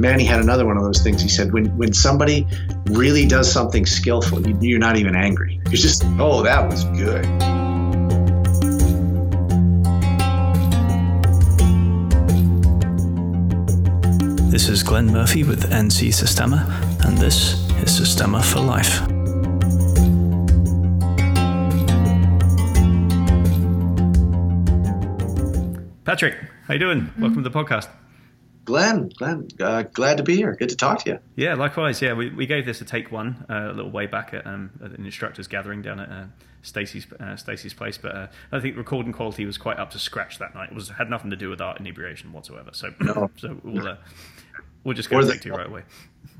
[0.00, 1.20] Manny had another one of those things.
[1.20, 2.46] He said, when when somebody
[2.86, 5.60] really does something skillful, you, you're not even angry.
[5.66, 7.24] You're just, oh, that was good.
[14.50, 16.64] This is Glenn Murphy with NC Systema,
[17.04, 19.00] and this is Systema for Life.
[26.04, 26.36] Patrick,
[26.66, 27.10] how you doing?
[27.18, 27.99] Welcome to the podcast.
[28.70, 30.54] Glenn, Glenn, uh, glad to be here.
[30.54, 31.18] Good to talk to you.
[31.34, 32.00] Yeah, likewise.
[32.00, 34.70] Yeah, we, we gave this a take one uh, a little way back at, um,
[34.80, 36.24] at an instructors gathering down at uh,
[36.62, 40.38] Stacey's uh, Stacey's place, but uh, I think recording quality was quite up to scratch
[40.38, 40.68] that night.
[40.70, 42.70] It was had nothing to do with our inebriation whatsoever.
[42.72, 43.28] So, no.
[43.38, 43.96] so we'll uh,
[44.84, 45.82] we'll just get back to you right away.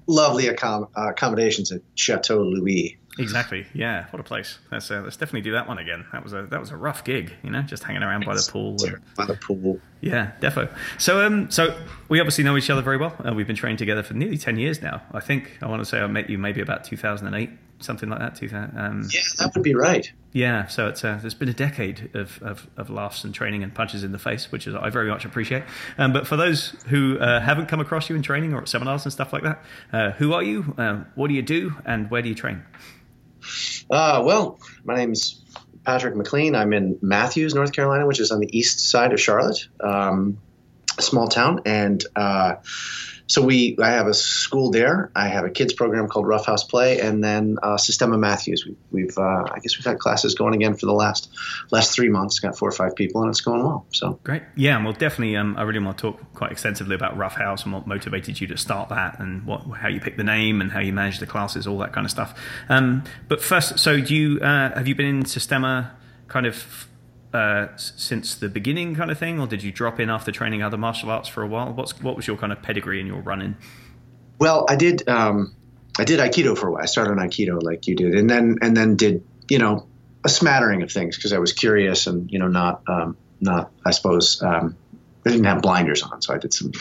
[0.07, 2.97] Lovely accom- accommodations at Chateau Louis.
[3.23, 3.67] Exactly.
[3.75, 4.07] Yeah.
[4.11, 4.59] What a place.
[4.71, 6.05] Let's uh, let's definitely do that one again.
[6.13, 7.33] That was a that was a rough gig.
[7.43, 8.77] You know, just hanging around by the pool.
[8.85, 9.81] And, by the pool.
[10.01, 10.71] Yeah, defo.
[10.99, 13.15] So um, so we obviously know each other very well.
[13.25, 15.03] Uh, we've been training together for nearly ten years now.
[15.13, 18.35] I think I want to say I met you maybe about 2008, something like that.
[18.35, 18.79] 2000.
[18.79, 20.11] Um, yeah, that would be right.
[20.33, 20.67] Yeah.
[20.67, 24.05] So it's uh, there's been a decade of, of, of laughs and training and punches
[24.05, 25.65] in the face, which is I very much appreciate.
[25.99, 29.05] Um, but for those who uh, haven't come across you in training or at seminars
[29.05, 29.63] and stuff like that,
[29.93, 30.75] uh, who are you?
[30.79, 31.75] Um, what do you do?
[31.85, 32.63] And where do you train?
[33.91, 35.43] Uh, well, my name's
[35.85, 36.55] Patrick McLean.
[36.55, 40.39] I'm in Matthews, North Carolina, which is on the east side of Charlotte, um,
[40.99, 41.63] a small town.
[41.65, 42.57] And uh,
[43.31, 45.13] so we, I have a school there.
[45.15, 48.67] I have a kids program called Rough House Play, and then uh, Systema Matthews.
[48.67, 51.31] We, we've, uh, I guess we've had classes going again for the last
[51.71, 52.41] last three months.
[52.41, 53.87] Got four or five people, and it's going well.
[53.91, 54.83] So great, yeah.
[54.83, 55.37] We'll definitely.
[55.37, 58.49] Um, I really want to talk quite extensively about Rough House and what motivated you
[58.49, 61.27] to start that, and what how you picked the name and how you manage the
[61.27, 62.37] classes, all that kind of stuff.
[62.69, 65.93] Um, but first, so do you uh, have you been in Systema
[66.27, 66.89] kind of
[67.33, 70.77] uh, since the beginning, kind of thing, or did you drop in after training other
[70.77, 71.73] martial arts for a while?
[71.73, 73.57] What's what was your kind of pedigree in your running?
[74.39, 75.09] Well, I did.
[75.09, 75.55] Um,
[75.99, 76.83] I did Aikido for a while.
[76.83, 79.87] I started on Aikido like you did, and then and then did you know
[80.25, 83.93] a smattering of things because I was curious and you know not um, not I
[83.93, 84.77] suppose um,
[85.25, 86.73] I didn't have blinders on, so I did some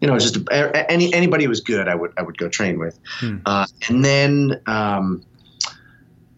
[0.00, 2.98] you know just any anybody who was good I would I would go train with,
[3.18, 3.38] hmm.
[3.44, 5.24] uh, and then um,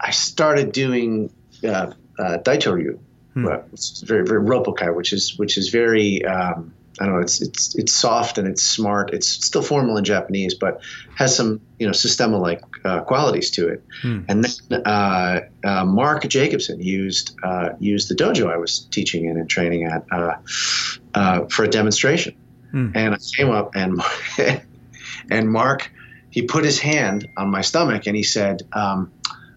[0.00, 1.32] I started doing
[1.64, 2.98] uh, uh, Daitoryu,
[3.34, 3.46] Hmm.
[3.72, 7.20] It's very very Roppokai, which is which is very um, I don't know.
[7.20, 9.14] It's it's it's soft and it's smart.
[9.14, 10.82] It's still formal in Japanese, but
[11.14, 13.84] has some you know systema like uh, qualities to it.
[14.02, 14.20] Hmm.
[14.28, 19.38] And then uh, uh, Mark Jacobson used uh, used the dojo I was teaching in
[19.38, 20.36] and training at uh,
[21.14, 22.36] uh, for a demonstration.
[22.70, 22.90] Hmm.
[22.94, 24.02] And I came up and
[25.30, 25.90] and Mark
[26.30, 29.12] he put his hand on my stomach and he said, um,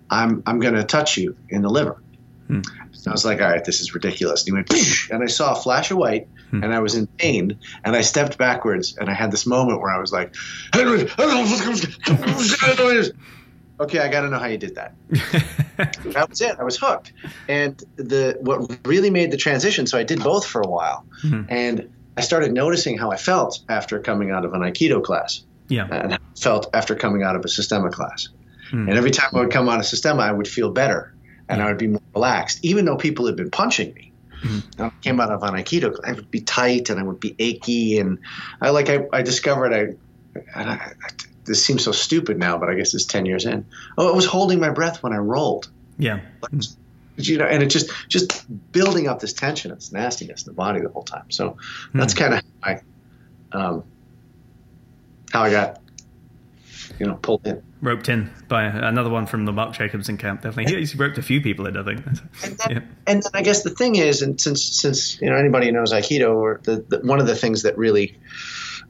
[0.10, 2.02] "I'm I'm going to touch you in the liver."
[2.48, 2.62] Hmm.
[3.08, 4.42] I was like, all right, this is ridiculous.
[4.42, 6.64] And he went, and I saw a flash of white, hmm.
[6.64, 9.92] and I was in pain, and I stepped backwards, and I had this moment where
[9.92, 10.36] I was like,
[13.80, 14.96] okay, I got to know how you did that.
[15.78, 16.56] that was it.
[16.60, 17.14] I was hooked.
[17.48, 21.44] And the what really made the transition, so I did both for a while, hmm
[21.50, 25.44] and I started noticing how I felt after coming out of an Aikido class.
[25.68, 25.88] Yeah.
[25.92, 28.30] And I felt after coming out of a Systema class.
[28.70, 28.88] Hmm.
[28.88, 31.15] And every time I would come out of Systema, I would feel better
[31.48, 34.12] and I would be more relaxed, even though people had been punching me.
[34.44, 34.84] Mm-hmm.
[34.84, 38.00] I came out of an Aikido, I would be tight and I would be achy,
[38.00, 38.20] and
[38.62, 40.92] I like I, I discovered I, I, I,
[41.46, 43.66] this seems so stupid now, but I guess it's ten years in.
[43.98, 45.70] Oh, I was holding my breath when I rolled.
[45.98, 46.20] Yeah.
[46.42, 46.64] Like,
[47.18, 50.82] you know, and it just just building up this tension, this nastiness in the body
[50.82, 51.32] the whole time.
[51.32, 52.00] So mm-hmm.
[52.00, 53.84] that's kind of how I, um,
[55.32, 55.80] how I got
[57.00, 57.62] you know, pulled in.
[57.82, 60.76] Roped in by another one from the Mark Jacobson camp, definitely.
[60.76, 62.06] He's roped a few people in, I think.
[62.06, 62.80] And then, yeah.
[63.08, 66.36] and then I guess the thing is, and since since you know anybody knows Aikido,
[66.36, 68.18] or the, the one of the things that really,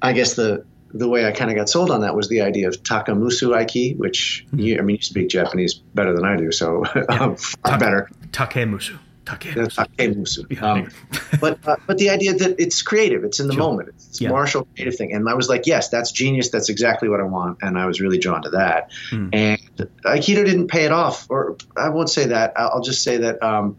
[0.01, 2.69] I guess the the way I kind of got sold on that was the idea
[2.69, 4.59] of takamusu aiki, which mm-hmm.
[4.59, 7.35] you, I mean, you speak Japanese better than I do, so um,
[7.65, 8.09] Ta- better.
[8.31, 8.97] Takemusu.
[9.25, 10.61] Takemusu.
[10.61, 10.89] Um,
[11.39, 13.63] but uh, but the idea that it's creative, it's in the sure.
[13.63, 14.29] moment, it's yeah.
[14.29, 17.59] martial creative thing, and I was like, yes, that's genius, that's exactly what I want,
[17.61, 18.91] and I was really drawn to that.
[19.09, 19.29] Hmm.
[19.33, 19.59] And
[20.05, 22.53] Aikido didn't pay it off, or I won't say that.
[22.55, 23.41] I'll just say that.
[23.43, 23.77] Um,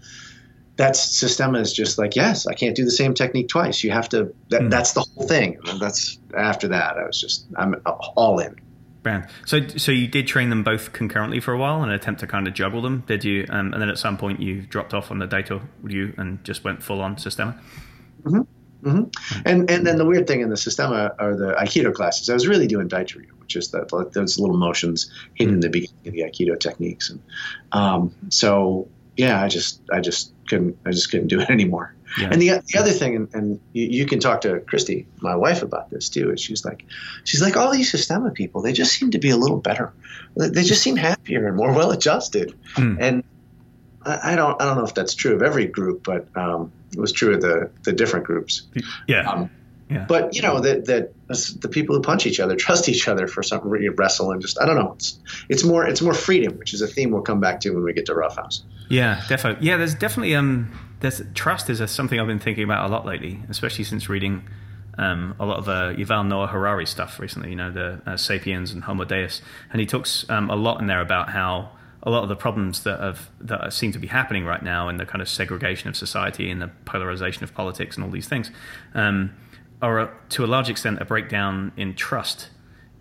[0.76, 4.10] that system is just like yes i can't do the same technique twice you have
[4.10, 4.70] to that, mm.
[4.70, 7.74] that's the whole thing and that's after that i was just i'm
[8.14, 8.54] all in
[9.06, 9.28] Brand.
[9.44, 12.48] So, so you did train them both concurrently for a while and attempt to kind
[12.48, 13.46] of juggle them, did you?
[13.48, 16.64] Um, and then at some point you dropped off on the data you and just
[16.64, 17.56] went full on Systema.
[18.24, 18.88] Mm-hmm.
[18.88, 19.42] Mm-hmm.
[19.44, 22.28] And and then the weird thing in the Systema are the Aikido classes.
[22.28, 25.54] I was really doing Daitoryu, which is that those little motions hidden mm-hmm.
[25.54, 27.10] in the beginning of the Aikido techniques.
[27.10, 27.22] And
[27.70, 31.94] um, so yeah, I just I just couldn't I just couldn't do it anymore.
[32.18, 32.28] Yeah.
[32.30, 35.62] And the the other thing, and, and you, you, can talk to Christy, my wife,
[35.62, 36.30] about this too.
[36.32, 36.86] Is she's like,
[37.24, 39.92] she's like, all these Systema people, they just seem to be a little better.
[40.34, 42.54] They just seem happier and more well adjusted.
[42.74, 42.96] Mm.
[43.00, 43.24] And
[44.02, 46.98] I, I, don't I don't know if that's true of every group, but um, it
[46.98, 48.62] was true of the the different groups.
[49.06, 49.30] Yeah.
[49.30, 49.50] Um,
[49.88, 50.04] yeah.
[50.08, 51.12] But you know that that
[51.60, 54.66] the people who punch each other trust each other for some wrestle and just I
[54.66, 54.92] don't know.
[54.92, 55.18] It's
[55.48, 57.92] it's more it's more freedom, which is a theme we'll come back to when we
[57.92, 58.62] get to Roughhouse.
[58.88, 59.66] Yeah, definitely.
[59.66, 63.06] Yeah, there's definitely um there's trust is a, something I've been thinking about a lot
[63.06, 64.48] lately, especially since reading
[64.98, 67.50] um, a lot of uh, Yuval Noah Harari stuff recently.
[67.50, 70.86] You know, the uh, Sapiens and Homo Deus, and he talks um, a lot in
[70.86, 71.70] there about how
[72.02, 74.96] a lot of the problems that have that seem to be happening right now in
[74.96, 78.50] the kind of segregation of society and the polarization of politics and all these things
[78.94, 79.34] um,
[79.82, 82.48] are a, to a large extent a breakdown in trust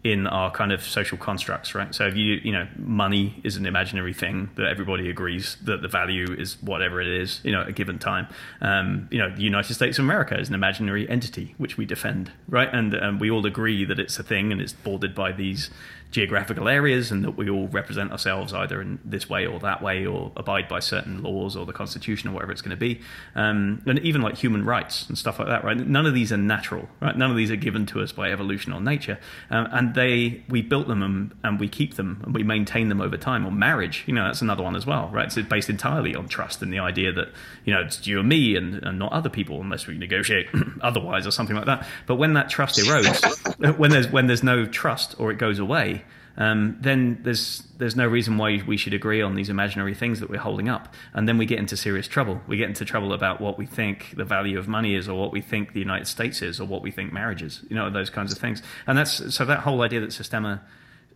[0.06, 1.95] in our kind of social constructs, right?
[1.95, 5.88] So if you, you know, money is an imaginary thing that everybody agrees that the
[5.88, 8.27] value is whatever it is, you know, at a given time.
[8.62, 12.31] Um, you know, the United States of America is an imaginary entity which we defend,
[12.48, 12.69] right?
[12.72, 15.71] And um, we all agree that it's a thing and it's bordered by these
[16.15, 20.06] geographical areas and that we all represent ourselves either in this way or that way
[20.06, 23.01] or abide by certain laws or the constitution or whatever it's going to be.
[23.35, 25.75] Um, and even like human rights and stuff like that right?
[25.75, 27.17] None of these are natural right?
[27.17, 29.19] None of these are given to us by evolution or nature.
[29.50, 33.01] Um, and they we built them and, and, we keep them and we maintain them
[33.01, 33.45] over time.
[33.45, 35.25] Or marriage you know that's another one as well right?
[35.25, 37.27] It's based entirely on trust and the idea that
[37.65, 40.47] you know it's you and me and, and not other people unless we negotiate
[40.81, 41.85] otherwise or something like that.
[42.06, 46.05] But when that trust erodes when there's when there's no trust or it goes away
[46.37, 50.29] um, then there's there's no reason why we should agree on these imaginary things that
[50.29, 50.93] we're holding up.
[51.13, 52.41] And then we get into serious trouble.
[52.47, 55.31] We get into trouble about what we think the value of money is, or what
[55.31, 57.61] we think the United States is, or what we think marriage is.
[57.69, 58.61] You know, those kinds of things.
[58.87, 60.61] And that's so that whole idea that Systema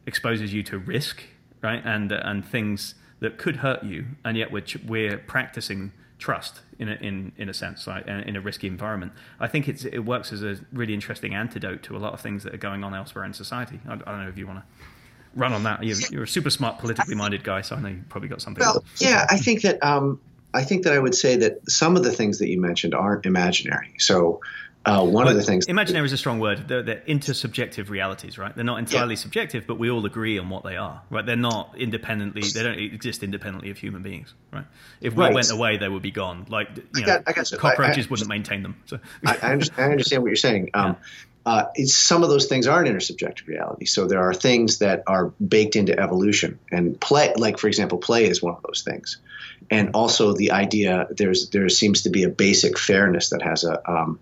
[0.05, 1.23] exposes you to risk,
[1.61, 6.89] right, and and things that could hurt you, and yet we're we're practicing trust in
[6.89, 9.11] a, in in a sense, like in a risky environment.
[9.39, 12.43] I think it's it works as a really interesting antidote to a lot of things
[12.43, 13.81] that are going on elsewhere in society.
[13.87, 14.65] I, I don't know if you want to
[15.35, 15.83] run on that.
[15.83, 18.61] You're, you're, a super smart, politically minded guy, so I know you probably got something.
[18.61, 20.19] Well, yeah, I think that um,
[20.53, 23.25] I think that I would say that some of the things that you mentioned aren't
[23.25, 23.95] imaginary.
[23.99, 24.41] So.
[24.85, 28.37] Uh, one well, of the things imaginary is a strong word they're, they're, intersubjective realities
[28.37, 29.19] right they're not entirely yeah.
[29.19, 32.79] subjective but we all agree on what they are right they're not independently they don't
[32.79, 34.63] exist independently of human beings right
[35.01, 35.33] if we right.
[35.33, 38.09] went away they would be gone like you know, I got, I got cockroaches I,
[38.09, 41.05] wouldn't maintain them so I, understand, what you're saying um, yeah
[41.49, 43.85] uh, some of those things aren't intersubjective reality.
[43.85, 48.25] So there are things that are baked into evolution, and play, like for example, play
[48.25, 49.17] is one of those things.
[49.71, 53.91] And also the idea there's there seems to be a basic fairness that has a
[53.91, 54.19] um,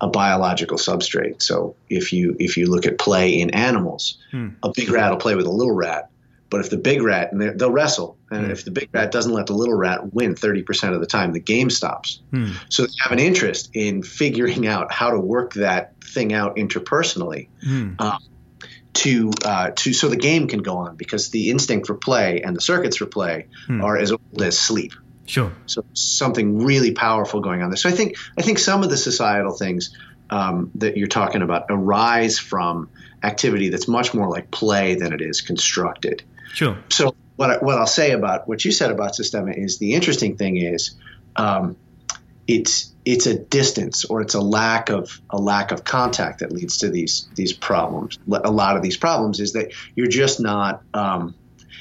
[0.00, 1.42] a biological substrate.
[1.42, 4.48] So if you if you look at play in animals, hmm.
[4.60, 6.10] a big rat will play with a little rat,
[6.50, 8.50] but if the big rat, and they'll wrestle, and mm.
[8.50, 11.40] if the big rat doesn't let the little rat win 30% of the time, the
[11.40, 12.22] game stops.
[12.32, 12.54] Mm.
[12.70, 17.48] So they have an interest in figuring out how to work that thing out interpersonally.
[17.66, 18.00] Mm.
[18.00, 18.18] Um,
[18.94, 22.56] to uh, to so the game can go on because the instinct for play and
[22.56, 23.80] the circuits for play hmm.
[23.80, 24.92] are as old as sleep.
[25.24, 25.52] Sure.
[25.66, 27.76] So something really powerful going on there.
[27.76, 29.96] So I think I think some of the societal things
[30.30, 32.90] um, that you're talking about arise from
[33.22, 36.24] activity that's much more like play than it is constructed.
[36.54, 36.78] Sure.
[36.88, 40.36] So what I, what I'll say about what you said about Systema is the interesting
[40.36, 40.96] thing is
[41.36, 41.76] um,
[42.46, 46.78] it's it's a distance or it's a lack of a lack of contact that leads
[46.78, 48.18] to these these problems.
[48.30, 51.34] A lot of these problems is that you're just not um,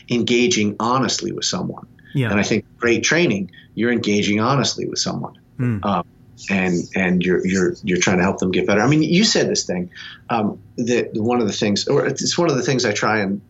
[0.09, 1.87] engaging honestly with someone.
[2.13, 2.31] Yeah.
[2.31, 5.39] And I think great training, you're engaging honestly with someone.
[5.57, 5.83] Mm.
[5.85, 6.07] Um,
[6.49, 8.81] and and you're you're you're trying to help them get better.
[8.81, 9.89] I mean, you said this thing
[10.29, 13.41] um, that one of the things, or it's one of the things I try and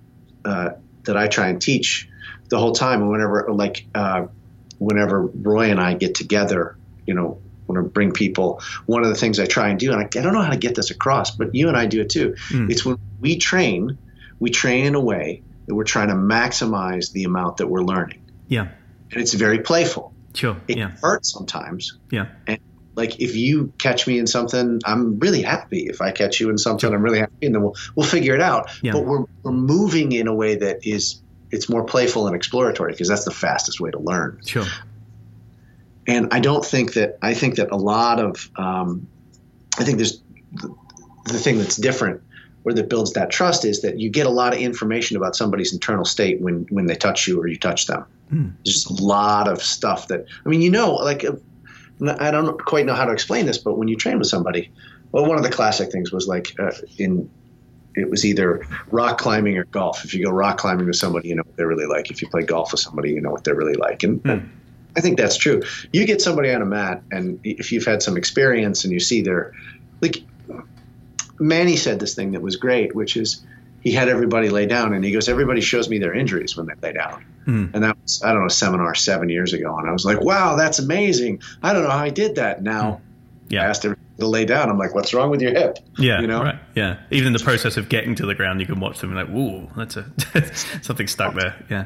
[0.46, 0.70] uh,
[1.08, 2.08] that I try and teach
[2.50, 3.02] the whole time.
[3.02, 4.28] And whenever, like, uh,
[4.78, 9.16] whenever Roy and I get together, you know, when I bring people, one of the
[9.16, 11.32] things I try and do, and I, I don't know how to get this across,
[11.32, 12.36] but you and I do it too.
[12.50, 12.72] Mm.
[12.72, 13.98] It's when we train,
[14.40, 18.22] we train in a way that we're trying to maximize the amount that we're learning.
[18.48, 18.70] Yeah.
[19.12, 20.14] And it's very playful.
[20.34, 20.56] Sure.
[20.68, 20.92] It yeah.
[21.02, 21.98] hurts sometimes.
[22.10, 22.28] Yeah.
[22.46, 22.60] And
[22.98, 25.86] like if you catch me in something, I'm really happy.
[25.86, 28.42] If I catch you in something, I'm really happy, and then we'll we'll figure it
[28.42, 28.72] out.
[28.82, 28.94] Yeah.
[28.94, 33.08] But we're we're moving in a way that is it's more playful and exploratory because
[33.08, 34.42] that's the fastest way to learn.
[34.46, 34.66] Sure.
[36.08, 39.08] And I don't think that I think that a lot of um,
[39.78, 40.20] I think there's
[40.54, 40.76] the,
[41.26, 42.22] the thing that's different
[42.64, 45.72] or that builds that trust is that you get a lot of information about somebody's
[45.72, 48.06] internal state when when they touch you or you touch them.
[48.34, 48.54] Mm.
[48.66, 51.24] There's just a lot of stuff that I mean, you know, like
[52.02, 54.72] I don't quite know how to explain this, but when you train with somebody,
[55.12, 57.30] well, one of the classic things was like uh, in
[57.96, 60.06] it was either rock climbing or golf.
[60.06, 62.12] If you go rock climbing with somebody, you know what they're really like.
[62.12, 64.04] If you play golf with somebody, you know what they're really like.
[64.04, 64.50] And mm.
[64.96, 65.64] I think that's true.
[65.92, 69.22] You get somebody on a mat, and if you've had some experience and you see
[69.22, 69.54] their,
[70.02, 70.24] like,
[71.40, 73.44] Manny said this thing that was great, which is
[73.82, 76.74] he had everybody lay down, and he goes, everybody shows me their injuries when they
[76.82, 77.74] lay down, mm.
[77.74, 80.22] and that was I don't know a seminar seven years ago, and I was like,
[80.22, 81.42] wow, that's amazing.
[81.64, 82.62] I don't know how I did that.
[82.62, 83.02] Now,
[83.48, 83.52] mm.
[83.52, 83.64] yeah.
[83.64, 84.70] I asked him to lay down.
[84.70, 85.80] I'm like, what's wrong with your hip?
[85.98, 86.60] Yeah, you know, right.
[86.76, 89.18] Yeah, even in the process of getting to the ground, you can watch them and
[89.18, 90.06] like, whoa, that's a
[90.84, 91.56] something stuck there.
[91.70, 91.86] Yeah,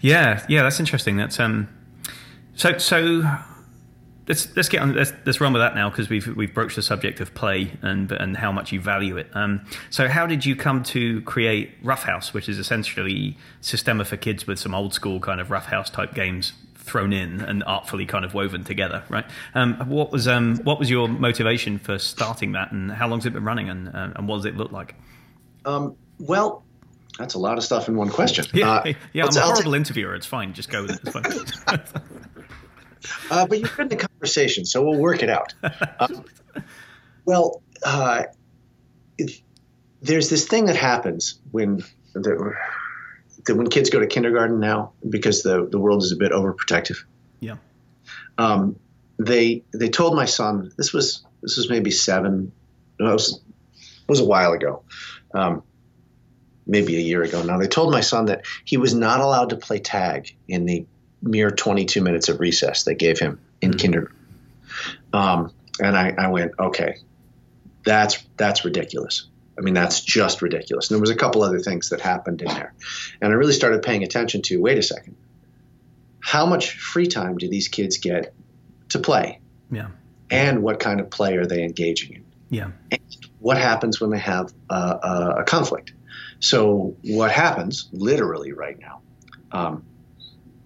[0.00, 0.62] yeah, yeah.
[0.62, 1.16] That's interesting.
[1.16, 1.68] That's um
[2.54, 3.22] so, so
[4.28, 4.94] let's let's get on.
[4.94, 8.12] Let's, let's run with that now because we've we've broached the subject of play and
[8.12, 9.28] and how much you value it.
[9.34, 14.46] Um, so, how did you come to create Roughhouse, which is essentially Systema for kids
[14.46, 18.34] with some old school kind of Roughhouse type games thrown in and artfully kind of
[18.34, 19.26] woven together, right?
[19.54, 23.26] Um, what was um, what was your motivation for starting that, and how long has
[23.26, 24.94] it been running, and uh, and what does it look like?
[25.64, 26.64] Um, well,
[27.18, 28.46] that's a lot of stuff in one question.
[28.54, 30.14] Yeah, uh, yeah I'm a horrible interviewer.
[30.14, 30.52] It's fine.
[30.52, 31.82] Just go with it.
[33.30, 35.54] uh, but you're in the conversation, so we'll work it out.
[36.00, 36.24] Um,
[37.24, 38.22] well, uh,
[39.18, 39.42] it,
[40.00, 42.54] there's this thing that happens when the,
[43.44, 46.98] the, when kids go to kindergarten now because the the world is a bit overprotective.
[47.40, 47.56] Yeah.
[48.38, 48.78] Um,
[49.18, 52.52] they they told my son this was this was maybe seven.
[52.98, 53.40] No, it was
[53.76, 54.84] it was a while ago.
[55.34, 55.62] Um,
[56.66, 57.58] maybe a year ago now.
[57.58, 60.86] They told my son that he was not allowed to play tag in the
[61.22, 63.78] mere 22 minutes of recess they gave him in mm-hmm.
[63.78, 64.16] kindergarten.
[65.12, 66.96] Um, and I, I went, okay,
[67.84, 69.26] that's that's ridiculous.
[69.56, 70.88] I mean, that's just ridiculous.
[70.88, 72.74] And there was a couple other things that happened in there,
[73.20, 74.60] and I really started paying attention to.
[74.60, 75.16] Wait a second,
[76.20, 78.34] how much free time do these kids get
[78.90, 79.40] to play?
[79.70, 79.88] Yeah.
[80.30, 82.24] And what kind of play are they engaging in?
[82.50, 82.70] Yeah.
[82.90, 83.00] And
[83.40, 85.92] what happens when they have a, a conflict?
[86.40, 89.00] So what happens literally right now
[89.50, 89.84] um,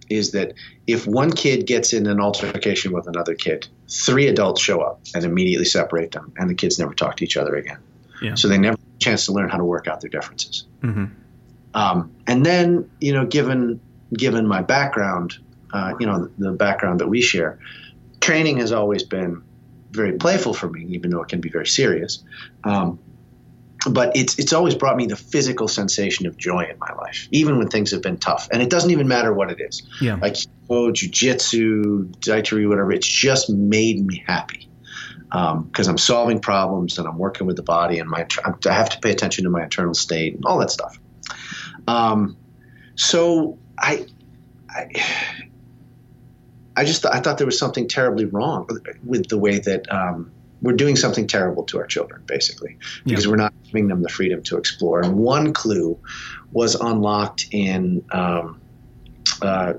[0.08, 0.54] is that
[0.86, 5.24] if one kid gets in an altercation with another kid, three adults show up and
[5.24, 7.78] immediately separate them, and the kids never talk to each other again.
[8.20, 8.34] Yeah.
[8.34, 10.66] So they never have a chance to learn how to work out their differences.
[10.82, 11.06] Mm-hmm.
[11.74, 13.80] Um, and then, you know, given
[14.12, 15.38] given my background,
[15.72, 17.58] uh, you know, the background that we share,
[18.20, 19.42] training has always been
[19.90, 22.22] very playful for me, even though it can be very serious.
[22.64, 22.98] Um,
[23.90, 27.58] but it's it's always brought me the physical sensation of joy in my life, even
[27.58, 28.48] when things have been tough.
[28.52, 29.82] And it doesn't even matter what it is.
[30.00, 30.16] Yeah.
[30.20, 30.36] Like
[30.70, 32.92] oh, jujitsu, tai chi, whatever.
[32.92, 34.68] It's just made me happy
[35.30, 38.90] because um, I'm solving problems and I'm working with the body and my I have
[38.90, 40.98] to pay attention to my internal state and all that stuff.
[41.88, 42.36] Um,
[42.94, 44.06] so I,
[44.68, 44.88] I,
[46.76, 48.68] I just I thought there was something terribly wrong
[49.04, 49.90] with the way that.
[49.90, 50.32] Um,
[50.62, 53.30] we're doing something terrible to our children, basically, because yeah.
[53.30, 55.00] we're not giving them the freedom to explore.
[55.00, 55.98] And one clue
[56.52, 58.60] was unlocked in um,
[59.42, 59.74] uh,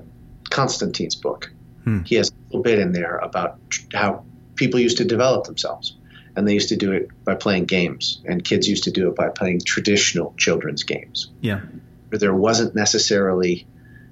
[0.50, 1.50] Constantine's book.
[1.84, 2.02] Hmm.
[2.02, 3.58] He has a little bit in there about
[3.92, 4.24] how
[4.56, 5.96] people used to develop themselves.
[6.36, 9.14] And they used to do it by playing games, and kids used to do it
[9.14, 11.30] by playing traditional children's games.
[11.40, 11.60] Yeah.
[12.08, 13.68] Where there wasn't necessarily,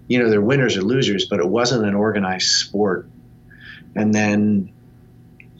[0.06, 3.08] you know, they're winners or losers, but it wasn't an organized sport.
[3.96, 4.72] And then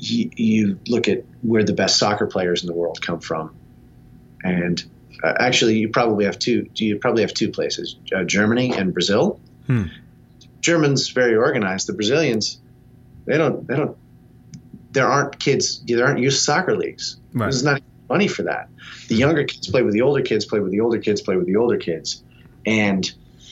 [0.03, 3.55] you, you look at where the best soccer players in the world come from,
[4.43, 4.83] and
[5.23, 6.69] uh, actually, you probably have two.
[6.75, 9.41] You probably have two places: uh, Germany and Brazil.
[9.67, 9.85] Hmm.
[10.61, 11.89] Germans very organized.
[11.89, 12.61] The Brazilians,
[13.27, 13.67] they don't.
[13.67, 13.97] They don't.
[14.91, 15.83] There aren't kids.
[15.87, 17.17] There aren't youth soccer leagues.
[17.33, 17.47] Right.
[17.47, 18.69] There's not money for that.
[19.09, 20.45] The younger kids play with the older kids.
[20.45, 21.21] Play with the older kids.
[21.21, 22.25] Play with the older kids,
[22.67, 23.11] and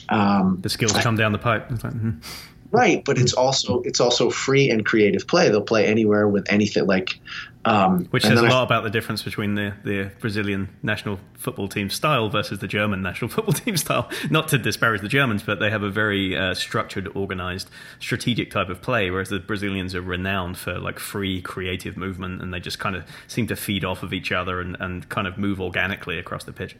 [0.09, 1.69] um, the skills come down the pipe.
[1.69, 2.19] Mm-hmm.
[2.71, 5.49] Right, but it's also it's also free and creative play.
[5.49, 7.19] They'll play anywhere with anything like.
[7.63, 11.67] Um, Which says a lot I, about the difference between the, the Brazilian national football
[11.67, 14.09] team style versus the German national football team style.
[14.31, 18.69] Not to disparage the Germans, but they have a very uh, structured, organized, strategic type
[18.69, 22.79] of play, whereas the Brazilians are renowned for like free, creative movement, and they just
[22.79, 26.17] kind of seem to feed off of each other and, and kind of move organically
[26.17, 26.75] across the pitch.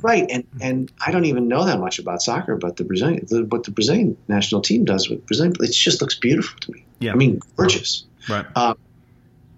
[0.00, 3.44] Right, and and I don't even know that much about soccer, but the Brazilian, the,
[3.44, 6.84] what the Brazilian national team does with Brazilian, it just looks beautiful to me.
[6.98, 8.04] Yeah, I mean, gorgeous.
[8.28, 8.46] Right.
[8.54, 8.74] Uh,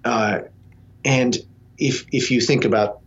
[0.04, 0.40] uh,
[1.04, 1.36] and
[1.78, 3.00] if if you think about,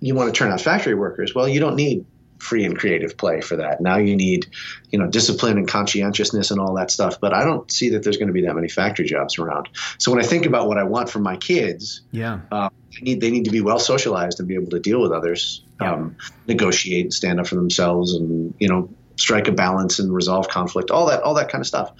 [0.00, 2.06] you want to turn out factory workers, well, you don't need
[2.42, 3.80] free and creative play for that.
[3.80, 4.48] Now you need,
[4.90, 7.20] you know, discipline and conscientiousness and all that stuff.
[7.20, 9.68] But I don't see that there's going to be that many factory jobs around.
[9.98, 13.20] So when I think about what I want for my kids, yeah, uh, they need
[13.20, 15.62] they need to be well socialized and be able to deal with others.
[15.82, 20.48] Um, negotiate and stand up for themselves, and you know, strike a balance and resolve
[20.48, 21.92] conflict, all that all that kind of stuff.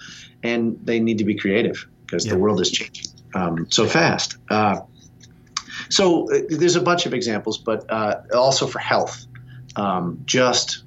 [0.43, 2.33] And they need to be creative because yeah.
[2.33, 4.37] the world is changing um, so fast.
[4.49, 4.81] Uh,
[5.89, 9.25] so uh, there's a bunch of examples, but uh, also for health
[9.75, 10.83] um, just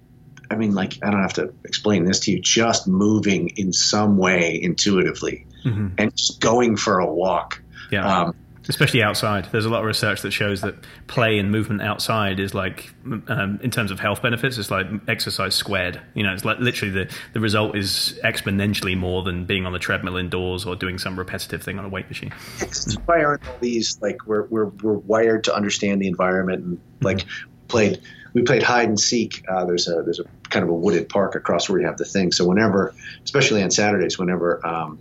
[0.50, 2.40] I mean, like I don't have to explain this to you.
[2.40, 5.88] Just moving in some way intuitively, mm-hmm.
[5.98, 7.62] and just going for a walk.
[7.90, 8.06] Yeah.
[8.06, 8.36] Um,
[8.68, 9.46] especially outside.
[9.52, 10.75] There's a lot of research that shows that
[11.06, 15.54] play and movement outside is like, um, in terms of health benefits, it's like exercise
[15.54, 16.00] squared.
[16.14, 19.78] You know, it's like literally the, the result is exponentially more than being on the
[19.78, 22.32] treadmill indoors or doing some repetitive thing on a weight machine.
[22.61, 26.80] It's why aren't all these like we're we're we're wired to understand the environment and
[27.00, 27.66] like mm-hmm.
[27.68, 28.00] played
[28.37, 29.42] we played hide and seek.
[29.49, 32.04] Uh, there's a there's a kind of a wooded park across where we have the
[32.04, 32.32] thing.
[32.32, 32.94] So whenever,
[33.25, 35.00] especially on Saturdays, whenever um,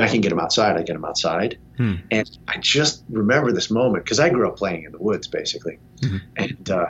[0.00, 1.58] I can get them outside, I get them outside.
[1.76, 1.94] Hmm.
[2.10, 5.78] And I just remember this moment because I grew up playing in the woods basically.
[6.00, 6.16] Mm-hmm.
[6.36, 6.86] And uh,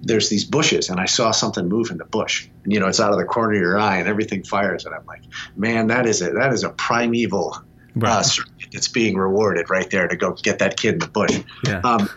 [0.00, 2.48] there's these bushes, and I saw something move in the bush.
[2.64, 4.86] And you know, it's out of the corner of your eye, and everything fires.
[4.86, 5.22] And I'm like,
[5.56, 6.34] man, that is it.
[6.34, 7.58] That is a primeval.
[7.94, 8.24] Right.
[8.24, 11.40] Uh, it's being rewarded right there to go get that kid in the bush.
[11.66, 11.80] Yeah.
[11.82, 12.08] Um,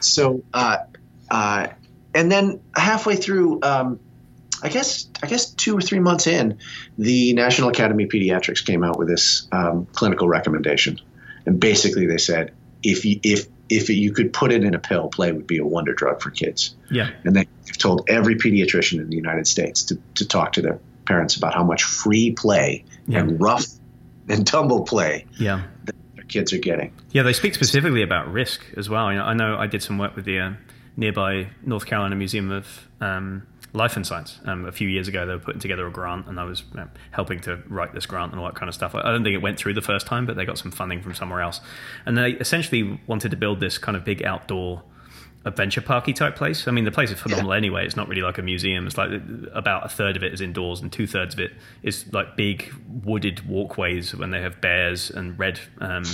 [0.00, 0.78] so, uh,
[1.30, 1.68] uh,
[2.14, 4.00] and then halfway through, um,
[4.62, 6.58] I guess I guess two or three months in,
[6.98, 11.00] the National Academy of Pediatrics came out with this um, clinical recommendation,
[11.46, 15.08] and basically they said if you, if if you could put it in a pill,
[15.08, 16.74] play would be a wonder drug for kids.
[16.90, 20.78] Yeah, and they've told every pediatrician in the United States to, to talk to their
[21.06, 23.20] parents about how much free play yeah.
[23.20, 23.66] and rough
[24.28, 25.62] and tumble play yeah.
[25.84, 26.92] that their kids are getting.
[27.10, 29.06] Yeah, they speak specifically about risk as well.
[29.06, 30.52] I know I did some work with the uh,
[30.96, 34.38] nearby North Carolina Museum of um, Life and Science.
[34.44, 36.80] Um, a few years ago, they were putting together a grant, and I was you
[36.80, 38.94] know, helping to write this grant and all that kind of stuff.
[38.94, 41.14] I don't think it went through the first time, but they got some funding from
[41.14, 41.60] somewhere else,
[42.04, 44.82] and they essentially wanted to build this kind of big outdoor
[45.44, 46.68] adventure parky type place.
[46.68, 47.56] I mean, the place is phenomenal yeah.
[47.56, 47.84] anyway.
[47.84, 48.86] It's not really like a museum.
[48.86, 49.10] It's like
[49.52, 51.52] about a third of it is indoors, and two thirds of it
[51.82, 52.72] is like big
[53.04, 56.04] wooded walkways when they have bears and red um,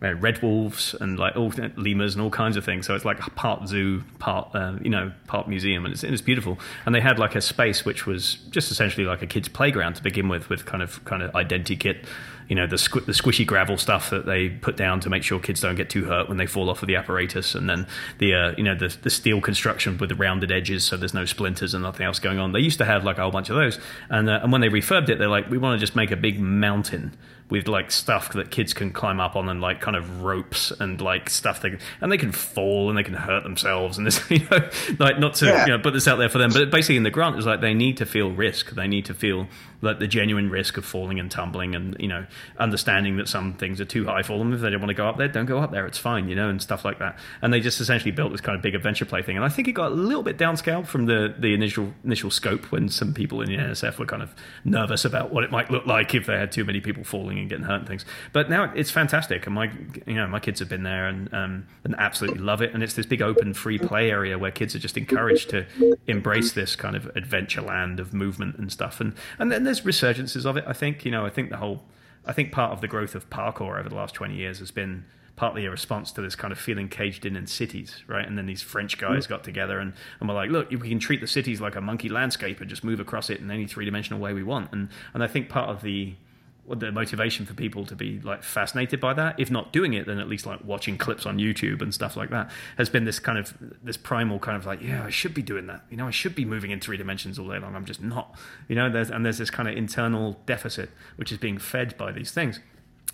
[0.00, 2.86] red wolves and like all lemurs and all kinds of things.
[2.86, 6.58] So it's like part zoo, part uh, you know, part museum, and it's, it's beautiful.
[6.84, 10.02] And they had like a space which was just essentially like a kid's playground to
[10.02, 12.04] begin with, with kind of kind of identity kit,
[12.48, 15.40] you know the, squ- the squishy gravel stuff that they put down to make sure
[15.40, 17.86] kids don't get too hurt when they fall off of the apparatus, and then
[18.18, 21.24] the uh, you know the, the steel construction with the rounded edges, so there's no
[21.24, 22.52] splinters and nothing else going on.
[22.52, 23.78] They used to have like a whole bunch of those,
[24.08, 26.16] and uh, and when they refurbed it, they're like, we want to just make a
[26.16, 27.16] big mountain
[27.48, 31.00] with like stuff that kids can climb up on and like kind of ropes and
[31.00, 34.20] like stuff they can, and they can fall and they can hurt themselves and this
[34.30, 35.66] you know like not to yeah.
[35.66, 37.60] you know put this out there for them but basically in the grant is like
[37.60, 39.46] they need to feel risk they need to feel
[39.82, 42.26] like the genuine risk of falling and tumbling and you know
[42.58, 44.52] understanding that some things are too high for them.
[44.52, 45.86] If they don't want to go up there don't go up there.
[45.86, 47.18] It's fine you know and stuff like that.
[47.42, 49.36] And they just essentially built this kind of big adventure play thing.
[49.36, 52.72] And I think it got a little bit downscaled from the the initial initial scope
[52.72, 54.34] when some people in the NSF were kind of
[54.64, 57.48] nervous about what it might look like if they had too many people falling and
[57.48, 58.04] getting hurt and things.
[58.32, 59.46] But now it's fantastic.
[59.46, 59.70] And my
[60.06, 62.72] you know my kids have been there and um, and absolutely love it.
[62.74, 65.66] And it's this big open free play area where kids are just encouraged to
[66.06, 69.00] embrace this kind of adventure land of movement and stuff.
[69.00, 70.64] And and then there's resurgences of it.
[70.66, 71.26] I think you know.
[71.26, 71.82] I think the whole.
[72.24, 75.04] I think part of the growth of parkour over the last twenty years has been
[75.36, 78.26] partly a response to this kind of feeling caged in in cities, right?
[78.26, 79.28] And then these French guys mm.
[79.28, 82.08] got together and, and were like, look, we can treat the cities like a monkey
[82.08, 84.72] landscape and just move across it in any three dimensional way we want.
[84.72, 86.14] And and I think part of the
[86.68, 90.18] the motivation for people to be like fascinated by that if not doing it then
[90.18, 93.38] at least like watching clips on youtube and stuff like that has been this kind
[93.38, 95.82] of this primal kind of like yeah i should be doing that.
[95.90, 97.76] You know i should be moving in three dimensions all day long.
[97.76, 98.34] I'm just not.
[98.68, 102.12] You know there's, and there's this kind of internal deficit which is being fed by
[102.12, 102.60] these things.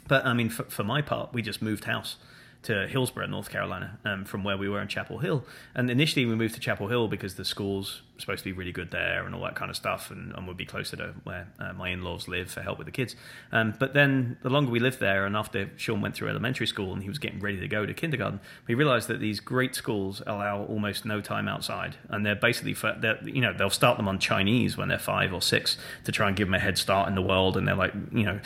[0.09, 2.17] But i mean for, for my part we just moved house
[2.62, 5.45] to Hillsborough, North Carolina, um, from where we were in Chapel Hill.
[5.75, 8.91] And initially, we moved to Chapel Hill because the school's supposed to be really good
[8.91, 11.73] there and all that kind of stuff, and, and would be closer to where uh,
[11.75, 13.15] my in-laws live for help with the kids.
[13.53, 16.93] Um, but then, the longer we lived there, and after Sean went through elementary school
[16.93, 20.23] and he was getting ready to go to kindergarten, we realised that these great schools
[20.27, 24.09] allow almost no time outside, and they're basically for they're, you know they'll start them
[24.09, 27.09] on Chinese when they're five or six to try and give them a head start
[27.09, 28.41] in the world, and they're like you know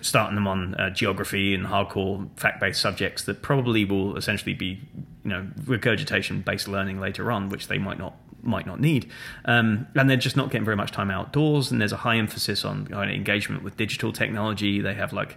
[0.00, 4.80] starting them on uh, geography and hardcore fact-based subjects that probably will essentially be
[5.24, 9.10] you know regurgitation based learning later on which they might not might not need
[9.44, 12.64] um, and they're just not getting very much time outdoors and there's a high emphasis
[12.64, 15.36] on engagement with digital technology they have like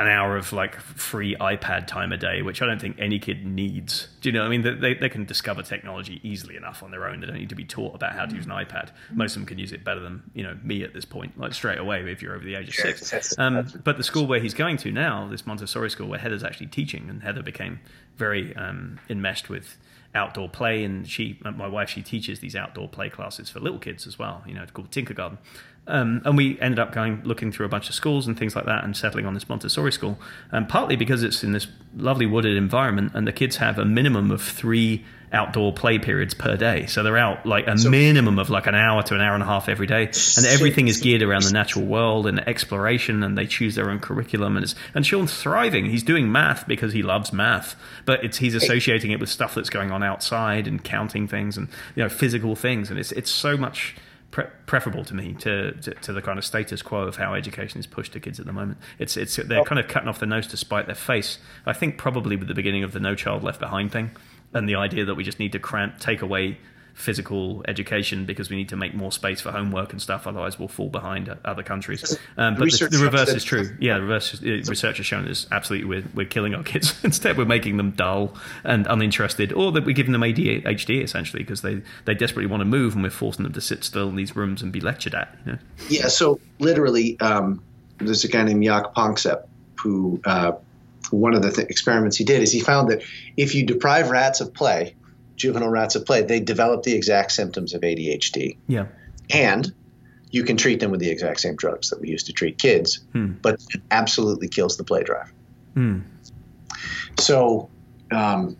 [0.00, 3.44] an hour of like free iPad time a day, which I don't think any kid
[3.44, 4.08] needs.
[4.20, 4.44] Do you know?
[4.44, 7.20] I mean, they they can discover technology easily enough on their own.
[7.20, 8.90] They don't need to be taught about how to use an iPad.
[9.12, 11.54] Most of them can use it better than you know me at this point, like
[11.54, 13.38] straight away if you're over the age of six.
[13.38, 16.68] Um, but the school where he's going to now, this Montessori school where Heather's actually
[16.68, 17.80] teaching, and Heather became
[18.16, 19.76] very um, enmeshed with
[20.14, 24.06] outdoor play and she my wife she teaches these outdoor play classes for little kids
[24.06, 25.38] as well you know it's called Tinkergarden
[25.86, 28.66] Um, and we ended up going looking through a bunch of schools and things like
[28.66, 30.18] that and settling on this Montessori school.
[30.52, 31.66] And partly because it's in this
[31.96, 36.56] lovely wooded environment and the kids have a minimum of three outdoor play periods per
[36.56, 36.86] day.
[36.86, 39.42] So they're out like a so, minimum of like an hour to an hour and
[39.42, 40.04] a half every day.
[40.36, 44.00] And everything is geared around the natural world and exploration and they choose their own
[44.00, 45.86] curriculum and it's, and Sean's thriving.
[45.86, 49.70] He's doing math because he loves math, but it's he's associating it with stuff that's
[49.70, 53.56] going on outside and counting things and you know physical things and it's it's so
[53.56, 53.94] much
[54.30, 57.80] pre- preferable to me to, to, to the kind of status quo of how education
[57.80, 58.78] is pushed to kids at the moment.
[58.98, 61.38] It's it's they're kind of cutting off their nose to spite their face.
[61.66, 64.10] I think probably with the beginning of the No Child Left Behind thing,
[64.52, 66.58] and the idea that we just need to cramp take away
[67.00, 70.26] physical education because we need to make more space for homework and stuff.
[70.26, 72.18] Otherwise, we'll fall behind other countries.
[72.36, 73.74] Um, but the, the, reverse is true.
[73.80, 76.94] Yeah, the reverse uh, research has shown us absolutely we're, we're killing our kids.
[77.04, 78.34] Instead, we're making them dull
[78.64, 82.66] and uninterested, or that we're giving them ADHD essentially because they, they desperately want to
[82.66, 85.36] move and we're forcing them to sit still in these rooms and be lectured at.
[85.46, 85.58] You know?
[85.88, 87.62] Yeah, so literally, um,
[87.98, 90.20] there's a guy named Jaak Panksepp who.
[90.24, 90.52] Uh,
[91.10, 93.02] one of the th- experiments he did is he found that
[93.36, 94.94] if you deprive rats of play,
[95.40, 98.58] juvenile rats of play, they develop the exact symptoms of ADHD.
[98.68, 98.86] Yeah.
[99.30, 99.72] And
[100.30, 103.00] you can treat them with the exact same drugs that we used to treat kids,
[103.12, 103.32] hmm.
[103.42, 105.32] but it absolutely kills the play drive.
[105.74, 106.00] Hmm.
[107.18, 107.68] So,
[108.12, 108.56] um,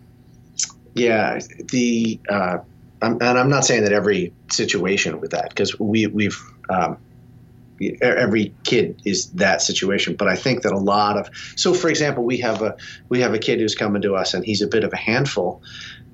[0.95, 1.40] yeah,
[1.71, 2.59] the uh,
[3.03, 6.99] I'm, and I'm not saying that every situation with that because we we've um,
[8.03, 12.23] every kid is that situation but i think that a lot of so for example
[12.23, 12.77] we have a
[13.09, 15.62] we have a kid who's coming to us and he's a bit of a handful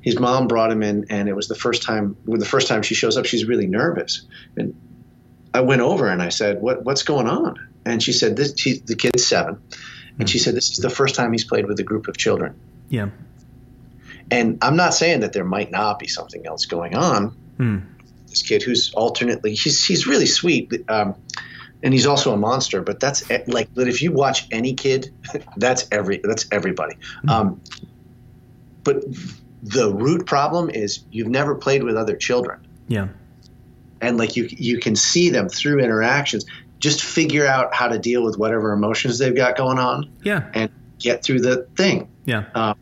[0.06, 2.16] his mom brought him in, and it was the first time.
[2.26, 4.24] The first time she shows up, she's really nervous.
[4.56, 4.80] And
[5.52, 8.78] I went over and I said, "What what's going on?" And she said, "This she,
[8.78, 9.60] the kid's seven,
[10.20, 12.54] and she said this is the first time he's played with a group of children."
[12.88, 13.08] Yeah.
[14.30, 17.30] And I'm not saying that there might not be something else going on.
[17.56, 17.78] Hmm.
[18.28, 20.72] This kid who's alternately he's he's really sweet.
[20.88, 21.16] Um,
[21.82, 22.80] and he's also a monster.
[22.80, 23.88] But that's like that.
[23.88, 25.12] If you watch any kid,
[25.56, 26.94] that's every that's everybody.
[26.94, 27.28] Mm-hmm.
[27.28, 27.60] Um,
[28.84, 29.02] but
[29.66, 32.66] the root problem is you've never played with other children.
[32.88, 33.08] Yeah.
[34.00, 36.46] And like you you can see them through interactions.
[36.78, 40.12] Just figure out how to deal with whatever emotions they've got going on.
[40.22, 40.48] Yeah.
[40.54, 42.08] And get through the thing.
[42.24, 42.44] Yeah.
[42.54, 42.78] Um,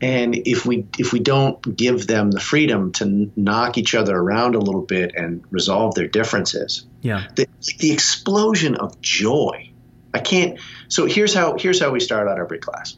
[0.00, 4.54] and if we if we don't give them the freedom to knock each other around
[4.54, 7.46] a little bit and resolve their differences, yeah, the,
[7.78, 9.70] the explosion of joy.
[10.12, 10.58] I can't.
[10.88, 12.96] So here's how here's how we start out every class.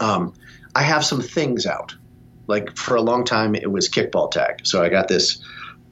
[0.00, 0.34] Um,
[0.74, 1.94] I have some things out.
[2.46, 4.66] Like for a long time, it was kickball tag.
[4.66, 5.42] So I got this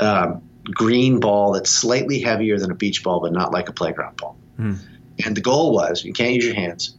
[0.00, 4.16] um, green ball that's slightly heavier than a beach ball, but not like a playground
[4.16, 4.36] ball.
[4.58, 4.78] Mm.
[5.24, 6.96] And the goal was you can't use your hands